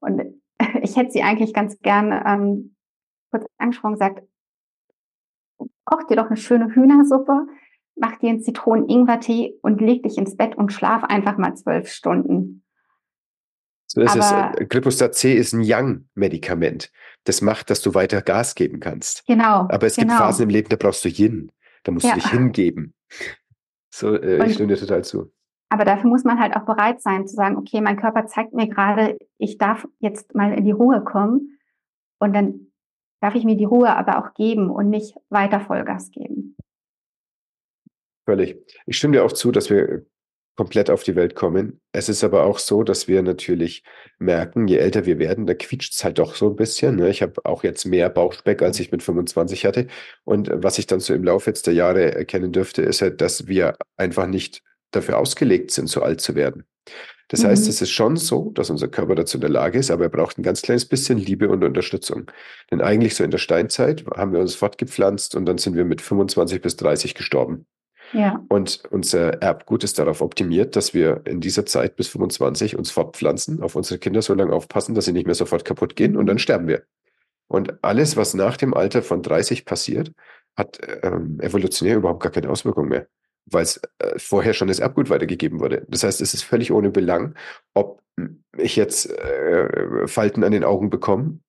[0.00, 0.22] Und
[0.82, 2.76] ich hätte sie eigentlich ganz gern ähm,
[3.30, 4.22] kurz angesprochen gesagt,
[5.84, 7.46] koch dir doch eine schöne Hühnersuppe,
[7.96, 12.64] mach dir einen Zitronen-Ingwer-Tee und leg dich ins Bett und schlaf einfach mal zwölf Stunden.
[13.86, 14.68] So ist Aber, es.
[14.68, 16.90] Glyphosat C ist ein Yang-Medikament.
[17.24, 19.24] Das macht, dass du weiter Gas geben kannst.
[19.26, 19.68] Genau.
[19.68, 20.08] Aber es genau.
[20.08, 21.52] gibt Phasen im Leben, da brauchst du Yin.
[21.84, 22.14] Da musst ja.
[22.14, 22.94] du dich hingeben.
[23.90, 25.32] So, äh, ich stimme dir total zu.
[25.68, 28.68] Aber dafür muss man halt auch bereit sein zu sagen, okay, mein Körper zeigt mir
[28.68, 31.58] gerade, ich darf jetzt mal in die Ruhe kommen
[32.18, 32.72] und dann
[33.20, 36.56] darf ich mir die Ruhe aber auch geben und nicht weiter Vollgas geben.
[38.26, 38.56] Völlig.
[38.86, 40.04] Ich stimme dir auch zu, dass wir
[40.56, 41.80] komplett auf die Welt kommen.
[41.92, 43.82] Es ist aber auch so, dass wir natürlich
[44.18, 46.96] merken, je älter wir werden, da quietscht es halt doch so ein bisschen.
[46.96, 47.08] Ne?
[47.08, 49.86] Ich habe auch jetzt mehr Bauchspeck, als ich mit 25 hatte.
[50.24, 53.46] Und was ich dann so im Laufe jetzt der Jahre erkennen dürfte, ist halt, dass
[53.46, 56.64] wir einfach nicht dafür ausgelegt sind, so alt zu werden.
[57.28, 57.46] Das mhm.
[57.46, 60.10] heißt, es ist schon so, dass unser Körper dazu in der Lage ist, aber er
[60.10, 62.30] braucht ein ganz kleines bisschen Liebe und Unterstützung.
[62.70, 66.02] Denn eigentlich so in der Steinzeit haben wir uns fortgepflanzt und dann sind wir mit
[66.02, 67.66] 25 bis 30 gestorben.
[68.12, 68.44] Ja.
[68.48, 73.62] Und unser Erbgut ist darauf optimiert, dass wir in dieser Zeit bis 25 uns fortpflanzen,
[73.62, 76.38] auf unsere Kinder so lange aufpassen, dass sie nicht mehr sofort kaputt gehen und dann
[76.38, 76.82] sterben wir.
[77.48, 80.12] Und alles, was nach dem Alter von 30 passiert,
[80.56, 83.06] hat ähm, evolutionär überhaupt gar keine Auswirkung mehr,
[83.46, 85.86] weil es äh, vorher schon das Erbgut weitergegeben wurde.
[85.88, 87.34] Das heißt, es ist völlig ohne Belang,
[87.74, 88.02] ob
[88.56, 91.40] ich jetzt äh, Falten an den Augen bekomme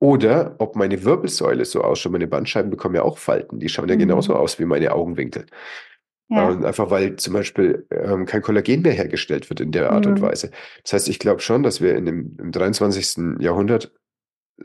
[0.00, 2.12] oder ob meine Wirbelsäule so ausschaut.
[2.12, 3.58] Meine Bandscheiben bekommen ja auch Falten.
[3.58, 4.00] Die schauen ja mhm.
[4.00, 5.46] genauso aus wie meine Augenwinkel.
[6.30, 6.48] Ja.
[6.48, 10.12] Und einfach weil zum Beispiel ähm, kein Kollagen mehr hergestellt wird in der Art mhm.
[10.12, 10.50] und Weise.
[10.84, 13.40] Das heißt, ich glaube schon, dass wir in dem, im 23.
[13.40, 13.92] Jahrhundert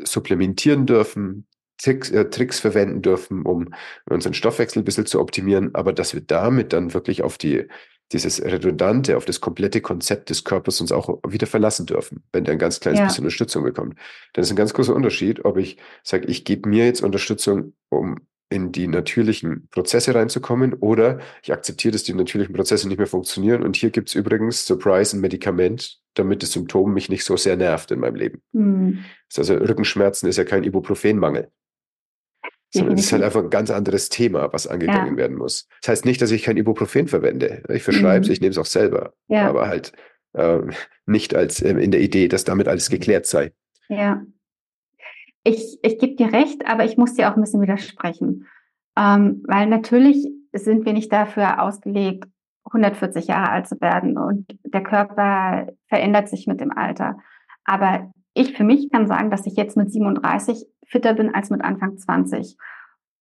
[0.04, 1.48] supplementieren dürfen,
[1.82, 3.74] Tricks, äh, Tricks verwenden dürfen, um
[4.06, 7.68] unseren Stoffwechsel ein bisschen zu optimieren, aber dass wir damit dann wirklich auf die,
[8.14, 12.54] dieses Redundante, auf das komplette Konzept des Körpers uns auch wieder verlassen dürfen, wenn der
[12.54, 13.06] ein ganz kleines ja.
[13.06, 13.98] bisschen Unterstützung bekommt.
[14.34, 18.18] Dann ist ein ganz großer Unterschied, ob ich sage, ich gebe mir jetzt Unterstützung, um
[18.50, 23.64] in die natürlichen Prozesse reinzukommen oder ich akzeptiere, dass die natürlichen Prozesse nicht mehr funktionieren.
[23.64, 27.58] Und hier gibt es übrigens, Surprise, ein Medikament, damit das Symptom mich nicht so sehr
[27.58, 28.42] nervt in meinem Leben.
[28.52, 29.06] Mhm.
[29.36, 31.50] Also Rückenschmerzen ist ja kein Ibuprofenmangel.
[32.74, 35.18] Sondern es ist halt einfach ein ganz anderes Thema, was angegangen ja.
[35.18, 35.68] werden muss.
[35.82, 37.64] Das heißt nicht, dass ich kein Ibuprofen verwende.
[37.70, 38.34] Ich verschreibe es, mhm.
[38.34, 39.14] ich nehme es auch selber.
[39.28, 39.48] Ja.
[39.48, 39.92] Aber halt
[40.34, 40.60] äh,
[41.06, 43.52] nicht als äh, in der Idee, dass damit alles geklärt sei.
[43.90, 44.24] Ja
[45.44, 48.48] ich, ich gebe dir recht, aber ich muss dir auch ein bisschen widersprechen.
[48.98, 52.26] Ähm, weil natürlich sind wir nicht dafür ausgelegt,
[52.66, 57.18] 140 Jahre alt zu werden und der Körper verändert sich mit dem Alter.
[57.66, 61.62] Aber ich für mich kann sagen, dass ich jetzt mit 37 fitter bin als mit
[61.62, 62.56] Anfang 20.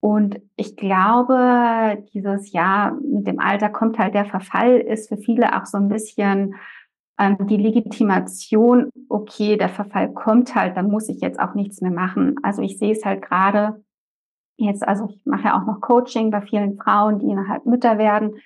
[0.01, 5.57] Und ich glaube, dieses Jahr mit dem Alter kommt halt der Verfall, ist für viele
[5.57, 6.55] auch so ein bisschen
[7.19, 11.93] ähm, die Legitimation, okay, der Verfall kommt halt, dann muss ich jetzt auch nichts mehr
[11.93, 12.37] machen.
[12.43, 13.83] Also ich sehe es halt gerade
[14.57, 18.37] jetzt, also ich mache ja auch noch Coaching bei vielen Frauen, die halt Mütter werden.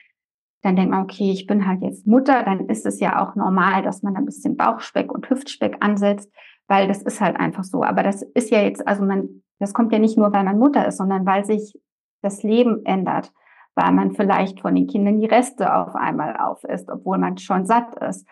[0.62, 3.82] Dann denkt man, okay, ich bin halt jetzt Mutter, dann ist es ja auch normal,
[3.82, 6.30] dass man ein bisschen Bauchspeck und Hüftspeck ansetzt,
[6.68, 7.82] weil das ist halt einfach so.
[7.82, 10.86] Aber das ist ja jetzt, also man, das kommt ja nicht nur, weil man Mutter
[10.86, 11.78] ist, sondern weil sich
[12.22, 13.32] das Leben ändert,
[13.74, 17.66] weil man vielleicht von den Kindern die Reste auf einmal auf ist, obwohl man schon
[17.66, 18.26] satt ist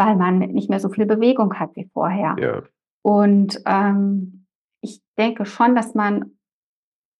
[0.00, 2.34] weil man nicht mehr so viel Bewegung hat wie vorher.
[2.40, 2.62] Ja.
[3.02, 4.46] Und ähm,
[4.80, 6.38] ich denke schon, dass man,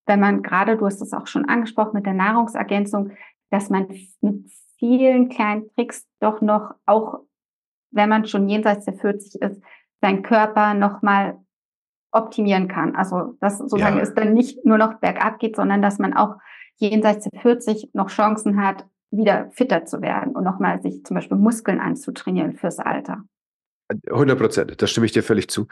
[0.06, 3.10] wenn man gerade, du hast es auch schon angesprochen mit der Nahrungsergänzung,
[3.50, 3.88] dass man
[4.22, 7.18] mit vielen kleinen Tricks doch noch, auch
[7.90, 9.62] wenn man schon jenseits der 40 ist,
[10.00, 11.38] seinen Körper nochmal
[12.12, 12.96] optimieren kann.
[12.96, 14.02] Also dass sozusagen ja.
[14.02, 16.36] es dann nicht nur noch bergab geht, sondern dass man auch
[16.76, 21.36] jenseits der 40 noch Chancen hat, wieder fitter zu werden und nochmal sich zum Beispiel
[21.36, 23.24] Muskeln anzutrainieren fürs Alter.
[24.08, 25.66] 100 Prozent, da stimme ich dir völlig zu.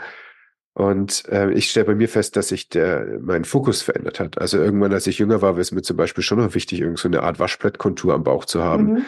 [0.74, 4.38] Und äh, ich stelle bei mir fest, dass sich der, mein Fokus verändert hat.
[4.38, 6.98] Also irgendwann, als ich jünger war, war es mir zum Beispiel schon noch wichtig, irgend
[6.98, 8.92] so eine Art Waschbrettkontur am Bauch zu haben.
[8.92, 9.04] Mhm.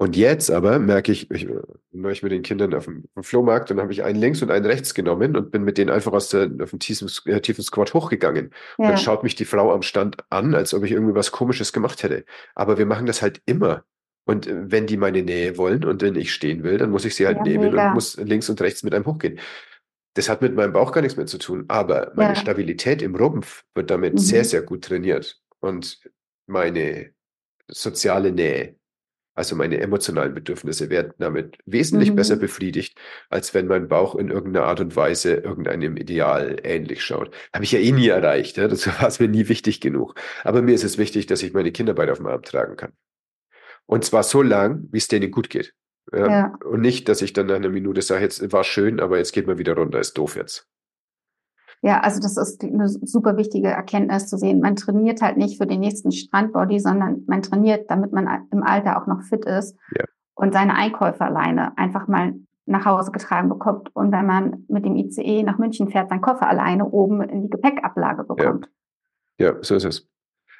[0.00, 1.48] Und jetzt aber merke ich, ich
[1.90, 4.50] neulich mit den Kindern auf dem, auf dem Flohmarkt und habe ich einen links und
[4.52, 7.64] einen rechts genommen und bin mit denen einfach aus der, auf dem tiefen, äh, tiefen
[7.64, 8.50] Squat hochgegangen.
[8.78, 8.84] Ja.
[8.84, 11.72] Und dann schaut mich die Frau am Stand an, als ob ich irgendwie was Komisches
[11.72, 12.24] gemacht hätte.
[12.54, 13.84] Aber wir machen das halt immer.
[14.24, 17.16] Und äh, wenn die meine Nähe wollen und wenn ich stehen will, dann muss ich
[17.16, 17.88] sie halt ja, nehmen mega.
[17.88, 19.40] und muss links und rechts mit einem hochgehen.
[20.14, 22.36] Das hat mit meinem Bauch gar nichts mehr zu tun, aber meine ja.
[22.36, 24.18] Stabilität im Rumpf wird damit mhm.
[24.18, 25.40] sehr, sehr gut trainiert.
[25.58, 25.98] Und
[26.46, 27.10] meine
[27.66, 28.76] soziale Nähe
[29.38, 32.16] also meine emotionalen Bedürfnisse werden damit wesentlich mhm.
[32.16, 32.98] besser befriedigt,
[33.30, 37.32] als wenn mein Bauch in irgendeiner Art und Weise irgendeinem Ideal ähnlich schaut.
[37.54, 38.56] Habe ich ja eh nie erreicht.
[38.56, 38.66] Ja?
[38.66, 40.16] Das war es mir nie wichtig genug.
[40.42, 42.94] Aber mir ist es wichtig, dass ich meine Kinder beide auf dem Arm tragen kann.
[43.86, 45.72] Und zwar so lang, wie es denen gut geht.
[46.12, 46.26] Ja?
[46.26, 46.58] ja?
[46.64, 49.46] Und nicht, dass ich dann nach einer Minute sage, jetzt war schön, aber jetzt geht
[49.46, 50.66] mal wieder runter, ist doof jetzt.
[51.82, 54.60] Ja, also das ist eine super wichtige Erkenntnis zu sehen.
[54.60, 59.00] Man trainiert halt nicht für den nächsten Strandbody, sondern man trainiert, damit man im Alter
[59.00, 60.04] auch noch fit ist ja.
[60.34, 62.34] und seine Einkäufe alleine einfach mal
[62.66, 63.94] nach Hause getragen bekommt.
[63.94, 67.50] Und wenn man mit dem ICE nach München fährt, seinen Koffer alleine oben in die
[67.50, 68.68] Gepäckablage bekommt.
[69.38, 70.08] Ja, ja so ist es.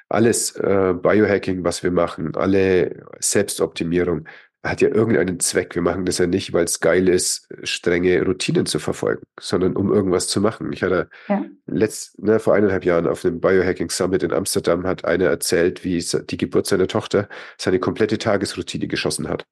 [0.07, 4.25] Alles äh, Biohacking, was wir machen, alle Selbstoptimierung,
[4.63, 5.75] hat ja irgendeinen Zweck.
[5.75, 9.93] Wir machen das ja nicht, weil es geil ist, strenge Routinen zu verfolgen, sondern um
[9.93, 10.73] irgendwas zu machen.
[10.73, 11.45] Ich hatte ja.
[11.65, 16.03] letzt, ne, vor eineinhalb Jahren auf dem Biohacking Summit in Amsterdam hat einer erzählt, wie
[16.29, 19.45] die Geburt seiner Tochter seine komplette Tagesroutine geschossen hat.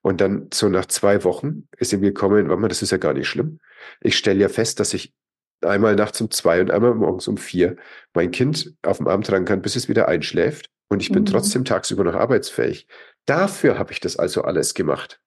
[0.00, 3.14] Und dann so nach zwei Wochen ist ihm gekommen, warte mal, das ist ja gar
[3.14, 3.58] nicht schlimm.
[4.00, 5.14] Ich stelle ja fest, dass ich
[5.62, 7.76] einmal nachts um zwei und einmal morgens um vier
[8.12, 10.70] mein Kind auf dem Arm tragen kann, bis es wieder einschläft.
[10.88, 11.26] Und ich bin mhm.
[11.26, 12.86] trotzdem tagsüber noch arbeitsfähig.
[13.26, 15.20] Dafür habe ich das also alles gemacht.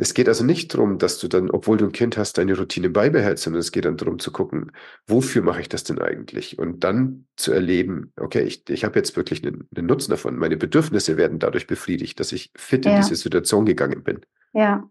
[0.00, 2.88] Es geht also nicht darum, dass du dann, obwohl du ein Kind hast, deine Routine
[2.88, 4.70] beibehältst, sondern es geht dann darum zu gucken,
[5.08, 6.56] wofür mache ich das denn eigentlich?
[6.56, 10.36] Und dann zu erleben, okay, ich, ich habe jetzt wirklich einen, einen Nutzen davon.
[10.36, 14.20] Meine Bedürfnisse werden dadurch befriedigt, dass ich fit in diese Situation gegangen bin.
[14.52, 14.88] Ja.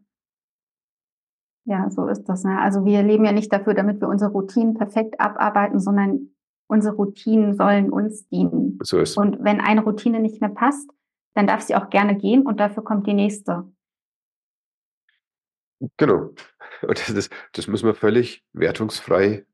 [1.63, 2.43] Ja, so ist das.
[2.43, 2.59] Ne?
[2.59, 6.31] Also wir leben ja nicht dafür, damit wir unsere Routinen perfekt abarbeiten, sondern
[6.67, 8.77] unsere Routinen sollen uns dienen.
[8.83, 9.17] So ist.
[9.17, 10.89] Und wenn eine Routine nicht mehr passt,
[11.37, 13.71] dann darf sie auch gerne gehen und dafür kommt die nächste.
[15.97, 16.31] Genau.
[16.81, 19.45] Und das, das muss man völlig wertungsfrei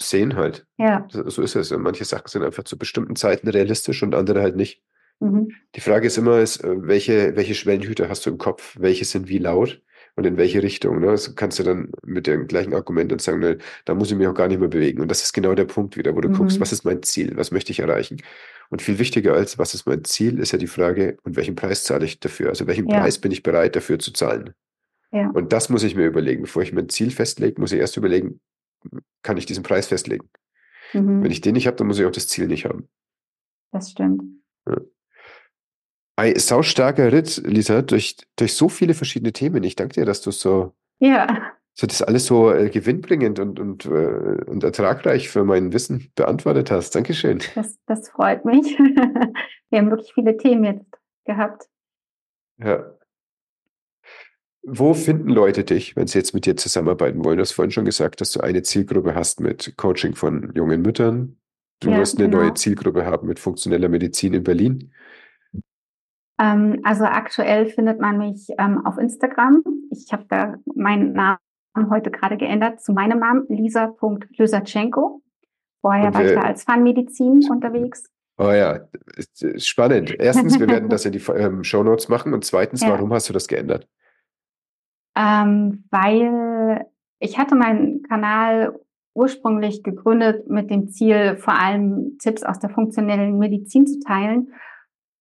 [0.00, 0.66] sehen halt.
[0.78, 1.06] Ja.
[1.10, 1.70] So ist es.
[1.72, 4.82] Manche Sachen sind einfach zu bestimmten Zeiten realistisch und andere halt nicht.
[5.18, 5.54] Mhm.
[5.74, 8.76] Die Frage ist immer, ist, äh, welche, welche Schwellenhüter hast du im Kopf?
[8.80, 9.82] Welche sind wie laut?
[10.16, 11.00] und in welche Richtung.
[11.00, 11.06] Ne?
[11.06, 14.26] Das kannst du dann mit dem gleichen Argument dann sagen, ne, da muss ich mich
[14.26, 15.00] auch gar nicht mehr bewegen.
[15.00, 16.34] Und das ist genau der Punkt wieder, wo du mhm.
[16.34, 18.20] guckst, was ist mein Ziel, was möchte ich erreichen.
[18.70, 21.84] Und viel wichtiger als, was ist mein Ziel, ist ja die Frage, und welchen Preis
[21.84, 22.50] zahle ich dafür?
[22.50, 23.00] Also welchen ja.
[23.00, 24.54] Preis bin ich bereit dafür zu zahlen?
[25.12, 25.28] Ja.
[25.30, 26.42] Und das muss ich mir überlegen.
[26.42, 28.40] Bevor ich mein Ziel festlege, muss ich erst überlegen,
[29.22, 30.30] kann ich diesen Preis festlegen?
[30.92, 31.22] Mhm.
[31.22, 32.88] Wenn ich den nicht habe, dann muss ich auch das Ziel nicht haben.
[33.72, 34.22] Das stimmt.
[34.66, 34.76] Ja.
[36.16, 39.64] Ein saustarker Ritt, Lisa, durch, durch so viele verschiedene Themen.
[39.64, 41.49] Ich danke dir, dass du so, ja.
[41.80, 46.70] So das alles so äh, gewinnbringend und, und, äh, und ertragreich für mein Wissen beantwortet
[46.70, 46.94] hast.
[46.94, 47.40] Dankeschön.
[47.54, 48.66] Das, das freut mich.
[49.70, 50.84] Wir haben wirklich viele Themen jetzt
[51.24, 51.70] gehabt.
[52.58, 52.84] Ja.
[54.62, 57.38] Wo finden Leute dich, wenn sie jetzt mit dir zusammenarbeiten wollen?
[57.38, 61.38] Du hast vorhin schon gesagt, dass du eine Zielgruppe hast mit Coaching von jungen Müttern.
[61.80, 62.42] Du ja, wirst eine genau.
[62.42, 64.92] neue Zielgruppe haben mit funktioneller Medizin in Berlin.
[66.38, 69.64] Ähm, also aktuell findet man mich ähm, auf Instagram.
[69.90, 71.38] Ich habe da meinen Namen
[71.76, 75.22] heute gerade geändert zu meinem Namen, lisa.lösatschenko.
[75.80, 78.04] Vorher Und, war ich da als Fun-Medizin unterwegs.
[78.38, 78.88] Oh ja,
[79.56, 80.14] spannend.
[80.18, 82.34] Erstens, wir werden das in die ähm, Show Notes machen.
[82.34, 82.90] Und zweitens, ja.
[82.90, 83.88] warum hast du das geändert?
[85.16, 86.86] Ähm, weil
[87.18, 88.78] ich hatte meinen Kanal
[89.14, 94.52] ursprünglich gegründet mit dem Ziel, vor allem Tipps aus der funktionellen Medizin zu teilen.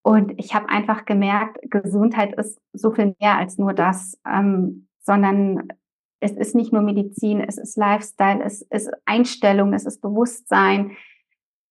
[0.01, 5.67] Und ich habe einfach gemerkt, Gesundheit ist so viel mehr als nur das, ähm, sondern
[6.19, 10.91] es ist nicht nur Medizin, es ist Lifestyle, es ist Einstellung, es ist Bewusstsein.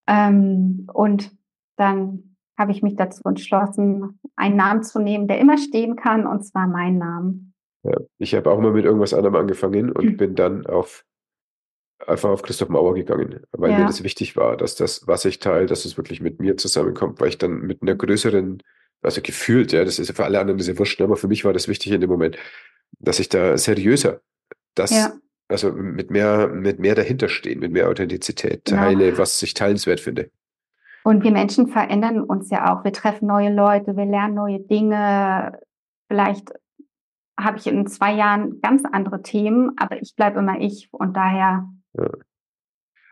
[0.06, 1.30] Ähm, und
[1.76, 6.44] dann habe ich mich dazu entschlossen, einen Namen zu nehmen, der immer stehen kann, und
[6.44, 7.54] zwar meinen Namen.
[7.84, 11.04] Ja, ich habe auch mal mit irgendwas anderem angefangen und bin dann auf
[12.06, 13.78] einfach auf Christoph Mauer gegangen, weil ja.
[13.78, 17.20] mir das wichtig war, dass das, was ich teile, dass es wirklich mit mir zusammenkommt,
[17.20, 18.62] weil ich dann mit einer größeren,
[19.02, 21.68] also gefühlt, ja, das ist für alle anderen sehr wurscht, aber für mich war das
[21.68, 22.38] wichtig in dem Moment,
[23.00, 24.20] dass ich da seriöser,
[24.78, 25.12] das, ja.
[25.48, 28.82] also mit mehr, mit mehr dahinter stehen, mit mehr Authentizität genau.
[28.82, 30.30] teile, was ich teilenswert finde.
[31.04, 32.84] Und wir Menschen verändern uns ja auch.
[32.84, 35.58] Wir treffen neue Leute, wir lernen neue Dinge.
[36.08, 36.52] Vielleicht
[37.38, 41.68] habe ich in zwei Jahren ganz andere Themen, aber ich bleibe immer ich und daher
[41.96, 42.10] ja.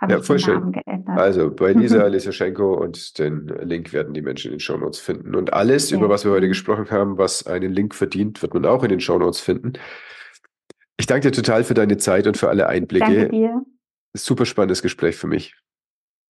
[0.09, 0.75] ja, voll schön.
[1.07, 5.35] Also bei Lisa Lisaschenko und den Link werden die Menschen in den Shownotes finden.
[5.35, 5.97] Und alles, ja.
[5.97, 9.01] über was wir heute gesprochen haben, was einen Link verdient, wird man auch in den
[9.01, 9.75] Shownotes finden.
[10.99, 13.05] Ich danke dir total für deine Zeit und für alle Einblicke.
[13.07, 13.63] Danke dir.
[14.15, 15.55] Super spannendes Gespräch für mich.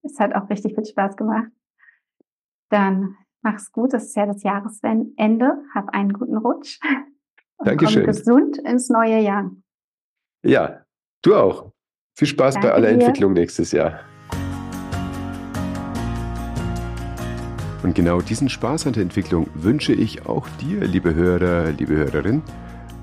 [0.02, 1.50] Es hat auch richtig viel Spaß gemacht.
[2.70, 3.92] Dann mach's gut.
[3.92, 5.62] Das ist ja das Jahresende.
[5.74, 6.80] Hab einen guten Rutsch.
[7.58, 8.04] Und Dankeschön.
[8.04, 9.50] Komm gesund ins neue Jahr.
[10.44, 10.84] Ja,
[11.22, 11.72] du auch.
[12.18, 12.94] Viel Spaß Danke bei aller dir.
[12.94, 14.00] Entwicklung nächstes Jahr.
[17.82, 22.42] Und genau diesen Spaß an der Entwicklung wünsche ich auch dir, liebe Hörer, liebe Hörerin.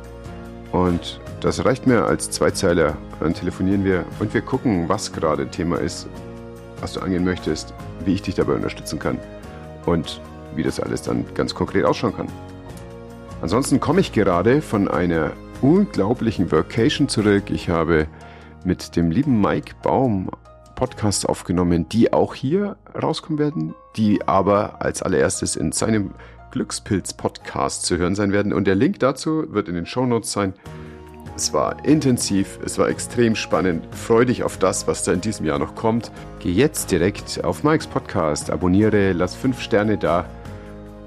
[0.71, 2.97] und das reicht mir als Zweizeiler.
[3.19, 6.07] Dann telefonieren wir und wir gucken, was gerade Thema ist,
[6.79, 7.73] was du angehen möchtest,
[8.05, 9.17] wie ich dich dabei unterstützen kann
[9.85, 10.21] und
[10.55, 12.27] wie das alles dann ganz konkret ausschauen kann.
[13.41, 17.49] Ansonsten komme ich gerade von einer unglaublichen Vacation zurück.
[17.49, 18.07] Ich habe
[18.63, 20.29] mit dem lieben Mike Baum
[20.75, 26.11] Podcasts aufgenommen, die auch hier rauskommen werden, die aber als allererstes in seinem
[26.51, 28.53] Glückspilz-Podcast zu hören sein werden.
[28.53, 30.53] Und der Link dazu wird in den Shownotes sein.
[31.35, 33.87] Es war intensiv, es war extrem spannend.
[33.95, 36.11] Freu dich auf das, was da in diesem Jahr noch kommt.
[36.39, 40.25] Geh jetzt direkt auf Mikes Podcast, abonniere, lass fünf Sterne da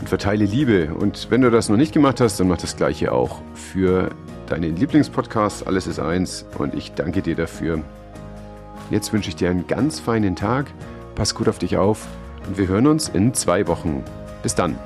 [0.00, 0.94] und verteile Liebe.
[0.94, 4.08] Und wenn du das noch nicht gemacht hast, dann mach das gleiche auch für
[4.46, 5.66] deinen Lieblingspodcast.
[5.66, 7.82] Alles ist eins und ich danke dir dafür.
[8.90, 10.66] Jetzt wünsche ich dir einen ganz feinen Tag.
[11.14, 12.06] Pass gut auf dich auf
[12.46, 14.02] und wir hören uns in zwei Wochen.
[14.42, 14.76] Bis dann.